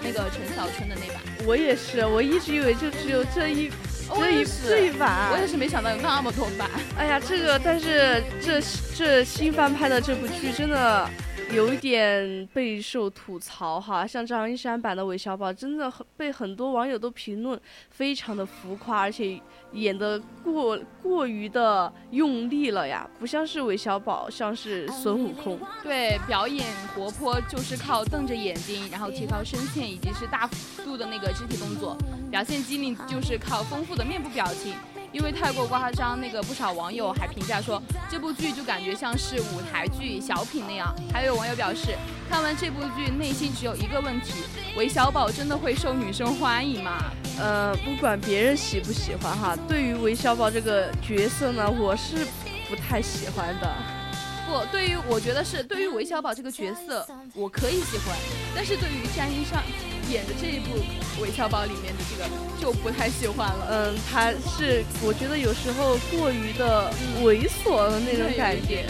[0.00, 1.20] 那个陈小春的那版。
[1.44, 3.72] 我也是，我一直以为就只有这一
[4.14, 6.70] 这一这一版，我也是没想到有那么多版。
[6.96, 8.62] 哎呀，这个但是这
[8.96, 11.10] 这新翻拍的这部剧真的。
[11.52, 17.58] 有一点备受吐槽哈，像张一山版的韦小宝，真的很被很多网友都评论
[17.90, 19.40] 非常的浮夸，而且
[19.72, 25.58] 演的过过于的用力了呀，不像是韦小宝，像是孙悟空。
[25.82, 31.96] 对，表演活泼就是靠瞪着眼睛，然后提高声线以及是大幅度的那个肢体动作，
[32.30, 34.74] 表现机灵就是靠丰富的面部表情。
[35.14, 40.92] 因为太过夸张，那个不少网友还评价说这部剧就感觉像是舞台剧小品那样。
[41.12, 41.96] 还有网友表示，
[42.28, 44.32] 看完这部剧内心只有一个问题：
[44.76, 47.12] 韦小宝真的会受女生欢迎吗？
[47.38, 52.26] 呃，不管别人喜不喜欢哈，对于韦小宝这个角色呢，我是
[52.68, 53.72] 不太喜欢的。
[54.48, 58.16] 不，对于我觉得是对于韦小宝这个角色，我可以喜欢，
[58.54, 59.62] 但是对于张一上。
[60.14, 60.78] 演的这一部
[61.20, 63.66] 《韦小宝》里面的这个就不太喜欢了。
[63.68, 66.88] 嗯，他是我觉得有时候过于的
[67.24, 68.86] 猥琐的那种感觉。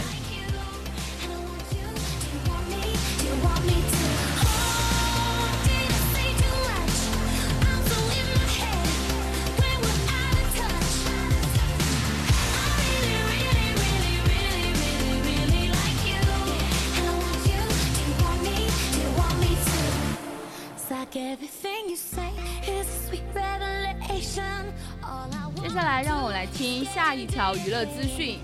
[27.15, 28.37] 一条娱乐资讯。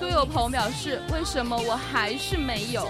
[0.00, 2.88] 苏有朋表示：“为什么我还是没有？”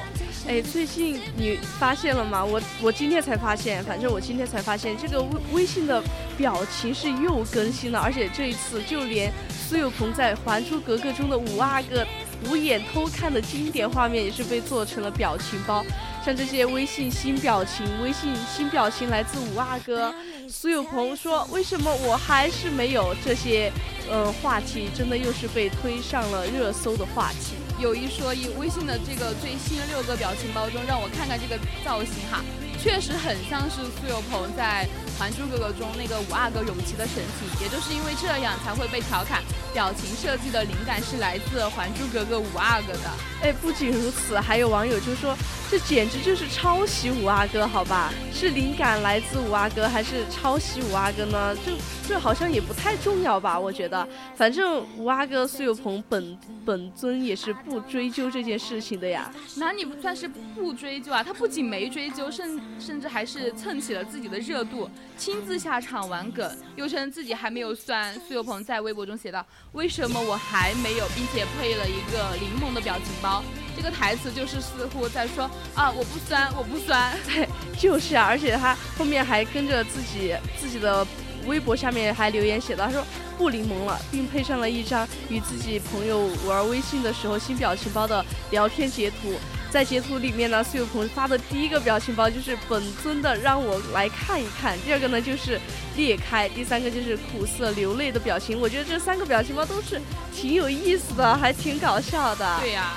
[0.49, 2.45] 哎，最近你发现了吗？
[2.45, 6.03] 我我今天才发现，反正我今天才发现，这个微微信的
[6.37, 12.07] 表情是又更新了，而且这一次就连苏有朋在《还珠格格》中的五阿哥
[12.49, 15.85] 捂眼偷看的经典画面也是被做成了表情包。
[16.25, 20.15] 像这些微信新表情，微信新表情来自五阿哥。
[20.49, 23.71] 苏有朋说：“为什么我还是没有这些？”
[24.11, 27.57] 呃，话题真的又是被推上了热搜的话题。
[27.79, 32.43] 有一说一，微信的这个最新六个表情包中，让我看看这个造型哈。
[32.85, 34.87] 确实很像是苏有朋在
[35.19, 43.11] 《还珠格格》中那个五阿哥永琪的神情，也就是因为这样才会被调侃，表情设计的灵感是来自《还珠格格》五阿哥的。
[43.41, 45.35] 哎，不仅如此，还有网友就说，
[45.71, 48.13] 这简直就是抄袭五阿哥，好吧？
[48.35, 51.57] 是灵感来自五阿哥，还是抄袭五阿哥呢？
[51.65, 51.73] 这
[52.07, 53.59] 这好像也不太重要吧？
[53.59, 54.07] 我觉得，
[54.37, 59.33] 反正五阿哥苏有朋本本尊也是不追究这件事情的呀。
[59.57, 61.23] 那你算是不追究啊？
[61.23, 68.15] 他不仅没追究，甚甚至还是蹭起了自己的热度，亲自下场玩梗，又称自己还没有酸。
[68.27, 73.43] 苏有朋在微博中写道：“为什么我还没有？”并且配了一个柠檬的表情包，
[73.77, 77.17] 这个台词就是似乎在说啊，我不酸，我不酸。
[77.27, 77.49] 对，
[77.79, 81.07] 就是啊，而且他后面还跟着自己自己的
[81.47, 83.05] 微博下面还留言写道：“他说
[83.39, 89.35] 不柠檬了，并配上了一张与自己朋友玩微信的时候新表情包的聊天截图。
[89.75, 94.79] 在截图里面呢，苏有朋发的第一个表情包就是本尊的，让我来看一看。
[94.83, 95.61] 第二个呢就是
[95.97, 98.61] 裂开，第三个就是苦涩流泪的表情。
[98.61, 100.01] 我觉得这三个表情包都是
[100.33, 102.61] 挺有意思的，还挺搞笑的。
[102.61, 102.93] 对呀，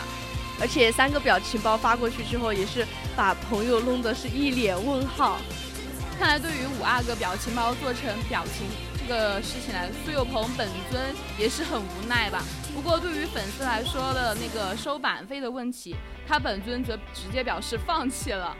[0.62, 5.40] 而且三个表情包发过去之后，也是把朋友弄得是一脸问号。
[6.20, 8.68] 看来对于五阿哥表情包做成表情
[9.00, 11.02] 这个事情来，苏有朋本尊
[11.40, 12.44] 也是很无奈吧。
[12.78, 15.96] 不过对于粉丝来说的那个收版费的问题，
[16.28, 18.56] 他本尊则直接表示放弃了。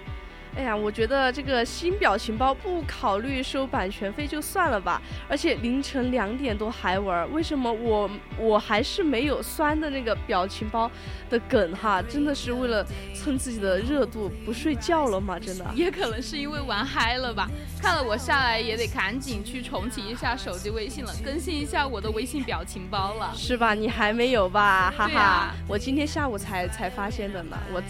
[0.58, 5.00] 哎呀，我觉得这个新表情包不考虑收版权费就算了吧，
[5.30, 10.90] 而且凌晨两点多还玩，为什么我我还是没有酸的那个表情包
[11.30, 12.02] 的梗哈？
[12.02, 12.84] 真的是为了
[13.14, 15.38] 蹭自己的热度不睡觉了吗？
[15.38, 15.66] 真的？
[15.76, 17.48] 也可能是因为玩嗨了吧。
[17.80, 23.76] 看了我下来也得赶紧去重启一下手机微信了，更新一下我的微信表情包了，是吧？
[23.76, 24.90] 你还没有吧？
[24.90, 27.82] 哈哈，啊、我今天下午才才发现的呢，我。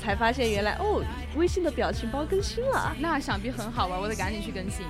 [0.00, 1.04] 才发现原来哦，
[1.36, 3.98] 微信的表情包更新了，那想必很好吧？
[4.00, 4.86] 我得赶紧去更新。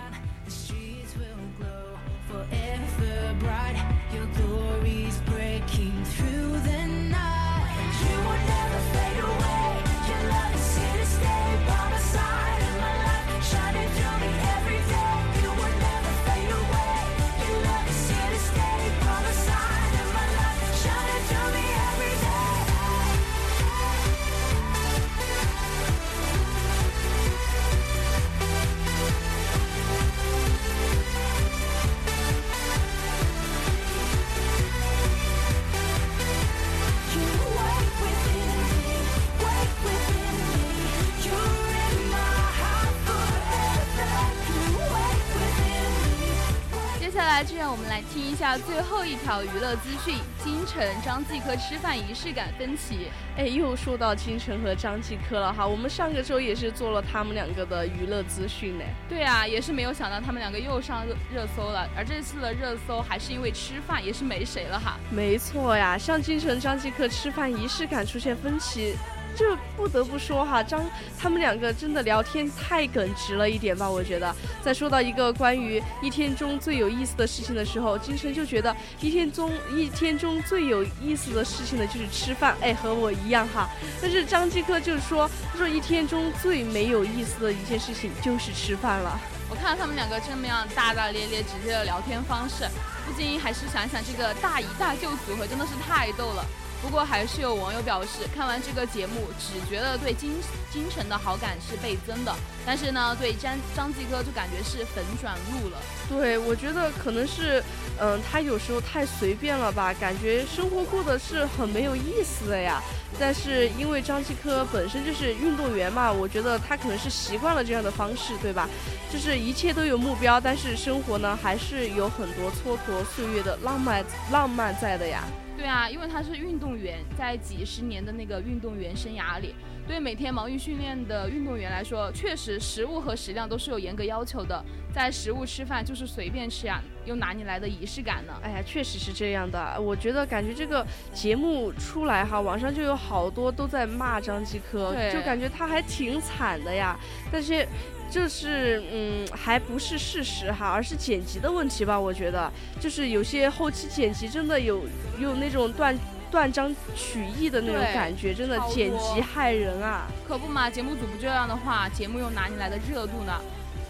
[47.43, 53.09] 就让我们来听一下最后一条娱乐资讯：金晨、张继科吃饭仪式感分歧。
[53.36, 58.84] 哎，又说到金晨和张继科了哈，我们上个周也是做了他们两个的娱乐资讯呢。
[59.09, 64.99] 对啊，也是没有想到他们两个又上热热搜了，而这次的热搜还是因为吃饭，也是没谁了哈。
[65.11, 68.95] 没错呀，像金晨、张继科吃饭仪式感出现分歧。
[69.37, 70.85] 就不得不说哈，张
[71.18, 73.89] 他们两个真的聊天太耿直了一点吧？
[73.89, 83.68] 我觉得，在说到一个关于一天中最有意思的事情的时候，金晨就觉得一天中一天中最有意思的事情呢就是吃饭，哎，和我一样哈。
[84.03, 89.18] 但是张继科就是说，他说一天中最没有意思的一件事情就是吃饭了。
[89.49, 92.64] 我看到他们两个这么样大大咧咧、直接的聊天方式，
[93.05, 96.45] 不禁还是想想这个大姨大舅组合真的是太逗了。
[96.83, 100.33] 不过还是有网友表示，看完这个节目，只觉得对金
[100.72, 105.78] 金晨的好感是倍增的，但是呢，对张张继科就感觉是粉转路了。
[106.09, 107.62] 对，我觉得可能是，
[107.99, 112.83] 嗯，他有时候太随便了吧，感觉生活过得是很没有意思的呀。
[113.18, 118.68] 但是因为张继科本身就是运动员嘛，我觉得他可能是习惯了这样的方式，对吧？
[119.12, 125.24] 就是一切都有目标，但是生活呢，还是有很多蹉跎岁月的浪漫浪漫在的呀。
[125.61, 129.54] 对啊，因为他是运动员，在几十年的那个运动员生涯里，
[129.86, 134.64] 对每天忙于训练的运动员来说，确实食物和食量都是有严格要求的。
[134.90, 138.32] 在食物吃饭就是随便吃呀，又哪里来的仪式感呢？
[138.42, 139.78] 哎呀，确实是这样的。
[139.78, 146.98] 我觉得感觉这个节目出来哈，网上就有好多都在骂张继科，就感觉他还挺惨的呀。
[147.30, 147.68] 但是。
[148.11, 151.98] 就是嗯，还不是事实哈，而是剪辑的问题吧。
[151.98, 154.82] 我觉得，就是有些后期剪辑真的有
[155.18, 155.96] 有那种断
[156.30, 160.06] 断章取义的那种感觉，真的剪辑害人啊！
[160.26, 163.40] 可不嘛，节目组不这样的话，节目又哪里来的热度呢？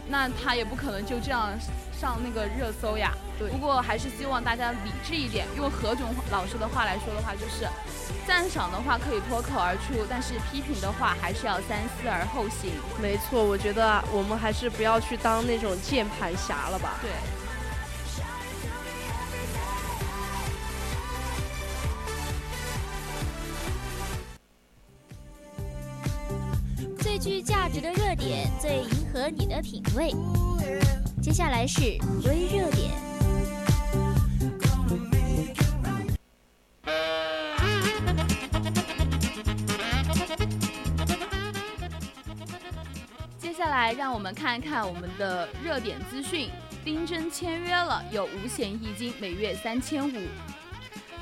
[0.08, 1.50] 那他也不可能就这样
[1.92, 3.12] 上那个热搜呀。
[3.41, 3.51] 对。
[3.51, 7.66] 不过还是希望大家理智一点，用何炅老师的话来说的话，就是
[8.26, 12.70] 赞赏的话可以脱口而出，但是批评的话还是要三思而后行。
[13.01, 16.99] 没错，我觉得我们还是不要去当那种键盘侠了吧。
[17.01, 17.11] 对。
[27.03, 30.14] 最具价值的热点，最迎合你的品味。
[31.20, 31.80] 接下来是
[32.24, 33.09] 微热点。
[43.70, 46.50] 来，让我们看一看我们的热点资讯。
[46.84, 50.18] 丁真签约了，有五险一金，每月三千五。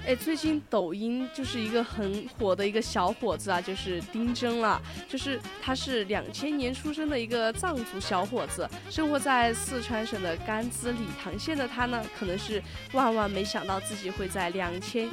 [0.06, 4.80] 哎，最近抖音就是一个很火的一个小伙子啊，就是丁真了。
[5.06, 15.06] 就是他是两千年出生的一个藏族小伙子，生活在四川省的甘孜理塘县的他呢，可能是万万没想到自己会在两千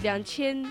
[0.00, 0.64] 两千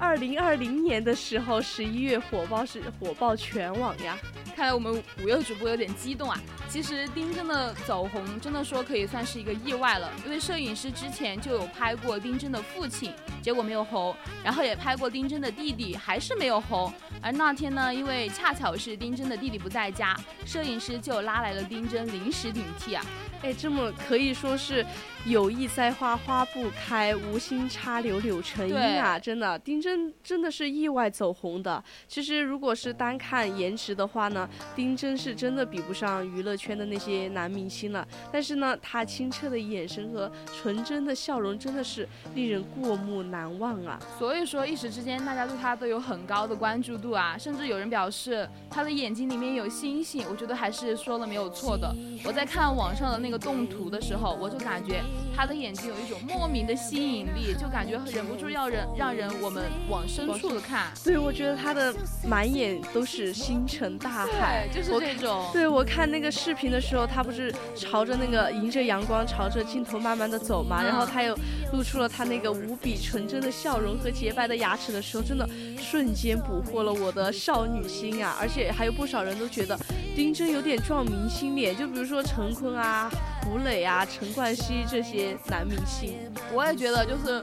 [0.00, 4.16] 二零二零年的时候，十一月火爆是火爆全网呀。
[4.54, 6.40] 看来我们五月主播有点激动啊。
[6.68, 16.92] 其实丁真的走红，真的说可以算是一个意外了，因为摄影师之前就有拍过丁真的父亲，结果没有红，然后也拍过丁真的弟弟，还是没有红。
[17.20, 23.04] 而那天呢，因为恰巧是丁真的弟弟不在家，摄影师就拉来了丁真临时顶替啊。
[23.42, 24.84] 哎，这么可以说是
[25.24, 29.16] 有意栽花花不开，无心插柳柳成荫啊！
[29.16, 31.82] 真的，丁真真的是意外走红的。
[32.08, 38.06] 其实如果是单看颜值的话呢，丁真是真的比不上娱乐圈的那些男明星了。
[38.32, 40.30] 但是呢，他清澈的眼神和
[40.60, 44.00] 纯真的笑容真的是令人过目难忘啊！
[44.18, 50.24] 所以说，一时之间大家对他都有很高的关注度啊，甚至有人表示他的眼睛里面有星星。
[50.28, 51.94] 我觉得还是说了没有错的。
[52.24, 53.27] 我在看网上的那。
[53.28, 55.04] 那个动图的时候，我就感觉
[55.36, 60.86] 他的眼睛有一种莫名的吸引力，就感觉忍不住要人让人我们往深处的看。
[61.04, 61.94] 对，我觉得他的
[62.26, 65.50] 满眼都是星辰大海，就是这种。
[65.52, 71.38] 对我看那个视频的时候，他不是朝着那个迎着阳光，朝着镜头慢慢的走嘛，然后他又
[71.74, 75.46] 露出了他那个无比纯真的笑容和洁白的牙齿的时候，真的
[75.78, 78.38] 瞬间捕获了我的少女心啊！
[78.40, 79.78] 而且还有不少人都觉得
[80.18, 83.08] 丁真有点撞明星脸，就比如说陈坤啊。
[83.48, 86.18] 吴磊啊，陈冠希这些男明星，
[86.52, 87.42] 我也觉得就是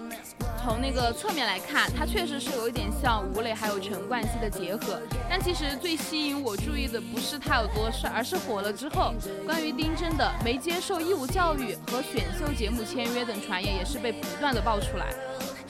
[0.61, 4.99] 从那个侧面来看，他确实是有一点像吴磊还有陈冠希的结合。
[5.29, 9.13] 但其实最吸引我注意的不是他有多帅，而是火了之后，
[9.45, 15.15] 关于丁真的没接受义务教育和选秀节目签约等传言也是被不断的爆出来。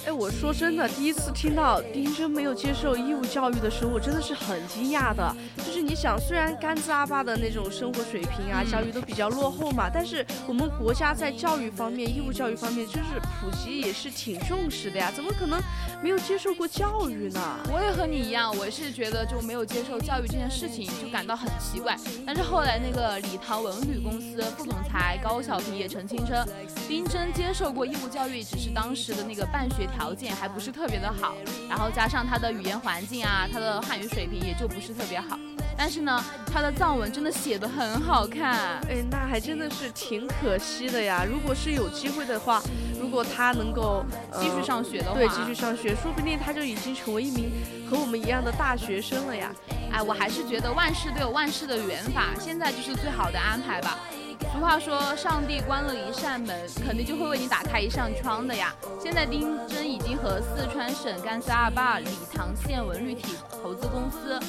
[0.06, 5.36] 哎，我说真的，第一次听到丁真没有接受义务教育的时候，我真的是很惊讶的。
[5.66, 15.12] 就是你想，虽然甘孜阿坝的那种生活水平啊，教育都比较落后嘛，但是我们国家在教育方面、义务教育方面，就是普及也是挺重视的呀。
[15.16, 15.60] 怎么可能
[16.04, 17.42] 没有接受过教育呢？
[17.74, 21.98] 我也和你一样，我是觉得就没有接受教育这件事情就感到很奇怪。
[22.28, 26.48] 但是后来那个礼堂文旅公司副总裁高小平也澄清称，
[26.88, 29.90] 丁真接受过义务教育，只是当时的那个办学。
[29.96, 31.36] 条件还不是特别的好，
[31.70, 35.40] 然后加上他的语言环境啊，他的汉语水平也就不是特别好。
[35.78, 41.26] 但是呢，他的藏文真的写的很好看，哎，那还真的是挺可惜的呀。
[41.30, 42.62] 如果是有机会的话，
[43.00, 44.06] 如果他能够
[44.40, 47.52] 继续上学的话，对，继续上学，说不定他就已经成为一名
[47.90, 49.52] 和我们一样的大学生了呀。
[49.92, 54.00] 哎，我还是觉得万事都有万事的缘法，现在就是最好的安排吧。
[54.40, 56.56] 俗话说，上帝关了一扇门，
[56.86, 58.74] 肯定就会为你打开一扇窗的呀。
[59.02, 64.40] 现在丁真已经和四川省甘孜阿坝理塘县文旅体投资公司，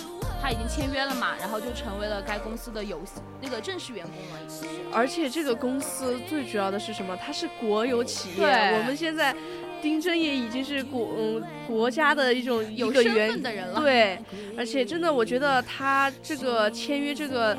[0.41, 3.01] 他已经签约了嘛，然后就成为了该公司的有
[3.41, 4.91] 那个正式员工了。
[4.93, 7.17] 而且这个公司最主要的是什么？
[7.17, 8.37] 它是国有企业。
[8.37, 9.35] 对，我们现在
[9.83, 13.81] 丁真也已经是国嗯国家的一种有身份的人了。
[13.81, 14.19] 对，
[14.57, 17.57] 而且真的，我觉得他这个签约这个。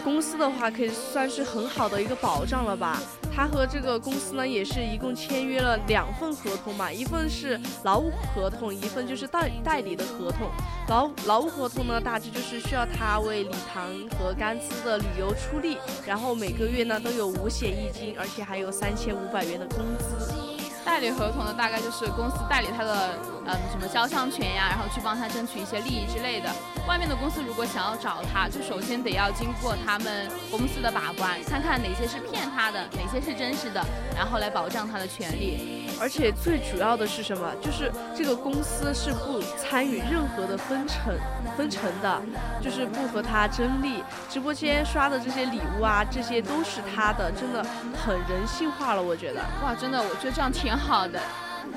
[0.00, 3.00] 公司的话可以算是很好的一个保障了吧？
[3.34, 10.50] 他和这个公司呢也是一共签约了两份合同嘛，一份是劳务合同，一份就是代代理的合同。
[10.88, 13.86] 劳劳务合同呢，大致就是需要他为礼堂
[14.18, 20.49] 和甘孜的旅游出力，然后每个月呢都有五险一金，而且还有三千五百元的工资。
[20.84, 23.14] 代理合同呢，大概就是公司代理他的，
[23.46, 26.50] 嗯，什么肖像权呀，然后去帮他争取一些利益之类的。
[26.88, 33.84] 外面的公司如果想要找他，就首先得要经过他们公司的把关，看看哪些是骗他的，哪些是真实的，
[34.16, 35.86] 然后来保障他的权利。
[36.00, 37.52] 而且最主要的是什么？
[37.60, 41.14] 就是这个公司是不参与任何的分成
[41.58, 42.22] 分成的，
[42.62, 44.02] 就是不和他争利。
[44.30, 47.62] 直播间刷的这些礼物啊，这些都是他的，真的
[47.94, 49.42] 很人性化了，我觉得。
[49.62, 51.18] 哇，真的，我觉得这样挺挺好的。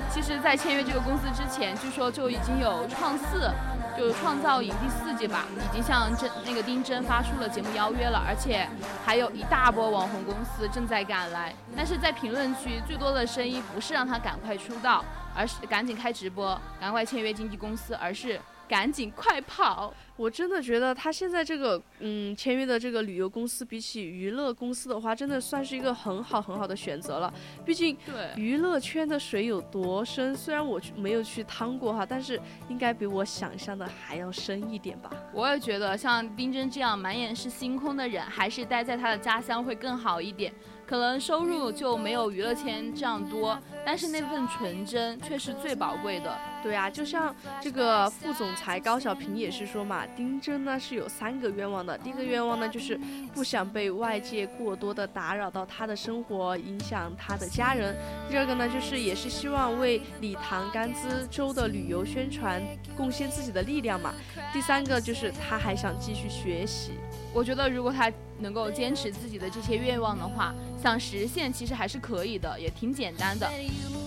[0.08, 3.50] 其实，在签约这个公司之前，据说就已经有创四。
[3.96, 8.68] 就创造营第四季吧，已经向真那个丁真发出了节目邀约了，而且
[9.04, 11.54] 还有一大波网红公司正在赶来。
[11.76, 18.40] 但是在评论区最多的声音不是让他赶快出道，而是赶紧开直播，赶快签约经纪公司，而是。
[18.68, 19.92] 赶紧快跑！
[20.16, 27.32] 我真的觉得他现在这个嗯签约的这个旅游公司，比起娱乐公司的话，真的算是一个很好很好的选择了。
[27.64, 35.10] 毕竟对娱乐圈的水有多深，虽然我没有去趟过哈，但是应该比我想象的还要深一点吧。
[35.32, 40.52] 我也觉得像丁真这样满眼是星空的人，还是待在他的家乡会更好一点。
[40.86, 46.38] 可能收入就没有娱乐圈这样多，但是那份纯真却是最宝贵的。
[46.62, 51.96] 对啊，就像这个副总裁高小平也是说嘛，丁真呢是有三个愿望的。
[51.98, 52.98] 第一个愿望呢就是
[53.34, 57.94] 不想被外界过多的打扰到他的生活，影响他的家人。
[58.30, 62.62] 第二个呢就是也是希望为理塘甘孜州的旅游宣传
[62.96, 64.14] 贡献自己的力量嘛。
[64.52, 66.92] 第三个就是他还想继续学习。
[67.34, 73.50] 我觉得如果他能够坚持自己的这些愿望的话，想实现其实还是可以的，也挺简单的。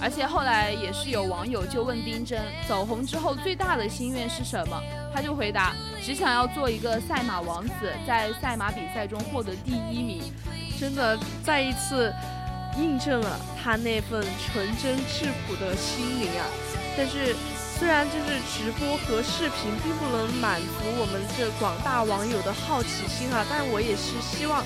[0.02, 4.82] 而且后来也是有网友就问丁真，走红之后最大的心愿是什么？
[5.14, 10.22] 他就回答，只想要做一个赛马王子，在赛马比赛中获得第一名。
[10.80, 12.14] 真的再一次
[12.78, 16.48] 印证了他那份纯真质朴的心灵啊！
[16.96, 17.36] 但是。
[17.78, 20.68] 虽然就是直播和视频并不能满足
[21.00, 24.64] 我们这广大网友的好奇心啊，但我也是希望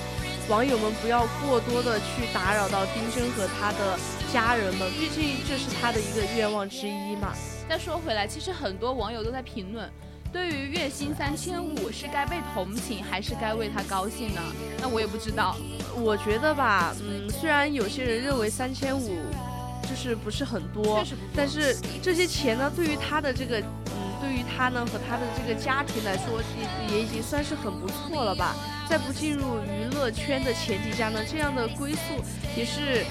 [0.48, 3.98] 网友们不要过多的去打扰到丁真和他的
[4.32, 7.34] 家人们，毕竟这是他的一个愿望之一嘛。
[7.68, 9.88] 再说回来，其实很多网友都在评论，
[10.32, 14.40] 对于月薪三千五是该被同情还是该为他高兴呢？
[14.80, 15.54] 那我也不知道。
[15.94, 19.18] 我觉得吧，嗯，虽然有些人认为三千五。
[19.88, 21.04] 就是不是很多，
[21.36, 26.40] 但是这些钱呢，对于他的这个，嗯，对于他呢和他的这个家庭来说，
[26.88, 28.54] 也也已经算是很不错了吧。
[28.88, 31.98] 在不进入娱乐圈的前提下呢，这样的归宿
[32.56, 33.04] 也是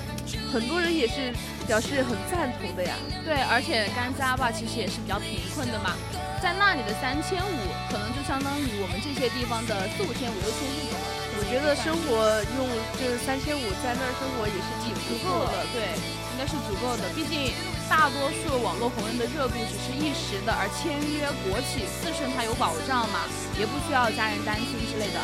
[0.51, 1.33] 很多人也是
[1.65, 2.95] 表示很赞同的呀。
[3.25, 5.95] 对，而且甘家吧其实也是比较贫困的嘛，
[6.41, 7.57] 在那里的三千五
[7.89, 10.99] 可能就相当于我们这些地方的四五千、五六千这种。
[11.33, 12.67] 我觉得生活用
[12.99, 16.20] 这三千五在那儿生活也是挺不错的，对。
[16.41, 17.53] 应该是足够的，毕竟
[17.87, 23.29] 大多数网络红人的热度只是一时的，而签约国企自身它有保障嘛，
[23.61, 25.21] 也不需要家人担心之类的。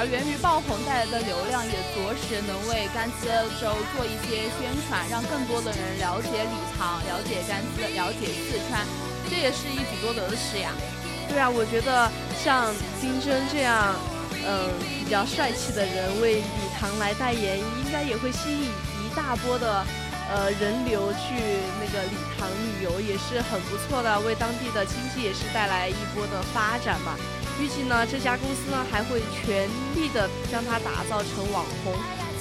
[0.00, 3.28] 而源于爆红带来的流量，也着实能为甘孜
[3.60, 8.80] 州做一些宣传，让更多的人了解理塘、了解甘孜、了解四川，
[9.28, 10.72] 这也是一举多得的事呀。
[11.28, 12.08] 对啊，我觉得
[12.40, 13.92] 像丁真这样，
[14.40, 14.72] 嗯，
[15.04, 18.72] 比较帅气的人为理塘来代言，应该也会吸引
[19.04, 19.84] 一大波的。
[20.28, 21.34] 呃，人流去
[21.78, 27.14] 那个礼堂旅游也是很不错的，为当地的经济也是带来一波的发展嘛。
[27.60, 31.94] 预计呢，这家公司呢还会全力的将它打造成网红。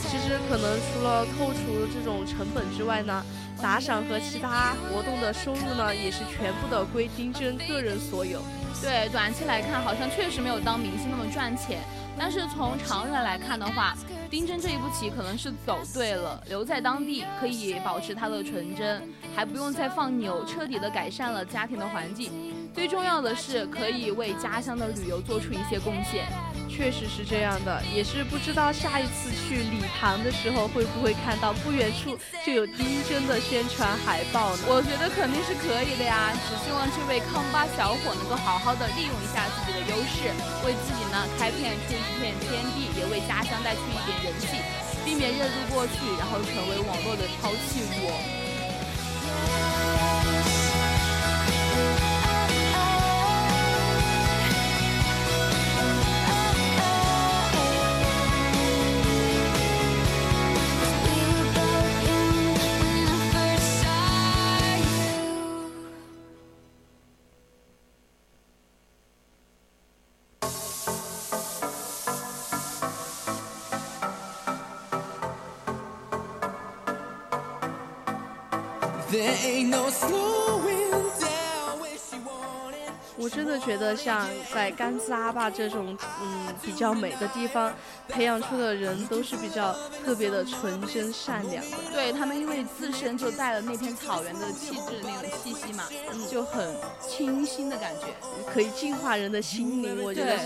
[0.08, 3.24] 其实可能除了扣除这种成本之外呢，
[3.62, 8.42] 打赏和其他活动的收入呢也是全部的归丁真个人所有。
[8.82, 11.82] 对，短期来看好像确实没有当明星那么赚钱，
[12.18, 13.95] 但是从长远来看的话。
[14.28, 22.34] 丁真这一步棋可能是走对了，留在当地可以保持他的纯真，还不用再放牛，彻底的改善了家庭的环境。
[22.76, 26.28] 最重要的是，可以为家乡的旅游做出一些贡献。
[26.67, 34.67] 确实是这样的，也是不知道下一次去礼堂的时候会不会看到不远处就有丁真的宣传海报呢？
[34.67, 40.28] 我觉得肯定是可以的呀，只希望这位康巴小伙能够好好的利用一下自己的优势，
[40.67, 44.59] 为自己呢开辟出一片天地，也为家乡带去一点人气，
[45.07, 48.11] 避免热度过去，然后成为网络的抛弃物。
[83.76, 87.73] 觉得，像在甘孜阿坝这种嗯比较美的地方，
[88.07, 91.78] 培养出的人都是比较特别的纯真善良的。
[91.91, 95.84] 对他们，因为自身就带了那片草原的气质那种气息嘛，
[96.32, 96.73] 就很
[97.05, 98.07] 清新的感觉，
[98.51, 100.03] 可以净化人的心灵。
[100.03, 100.39] 我觉得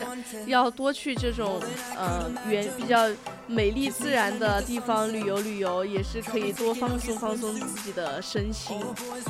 [0.48, 1.62] 要多去这种
[1.96, 3.08] 呃原比较
[3.46, 8.78] 美丽自然的地方旅游旅游，也是可以多放松放松自己的身心。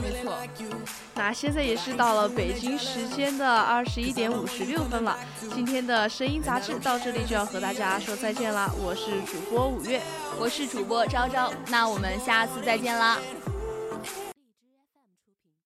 [0.02, 0.38] 没错。
[1.16, 5.18] 那现在也是到了北京时间的二十一点五十六分了，
[5.56, 8.72] 今天的声音杂志到这里就要和大家说再见了。
[8.80, 10.00] 我是主播五月，
[10.40, 13.18] 我是主播昭昭，那我们下次再见啦。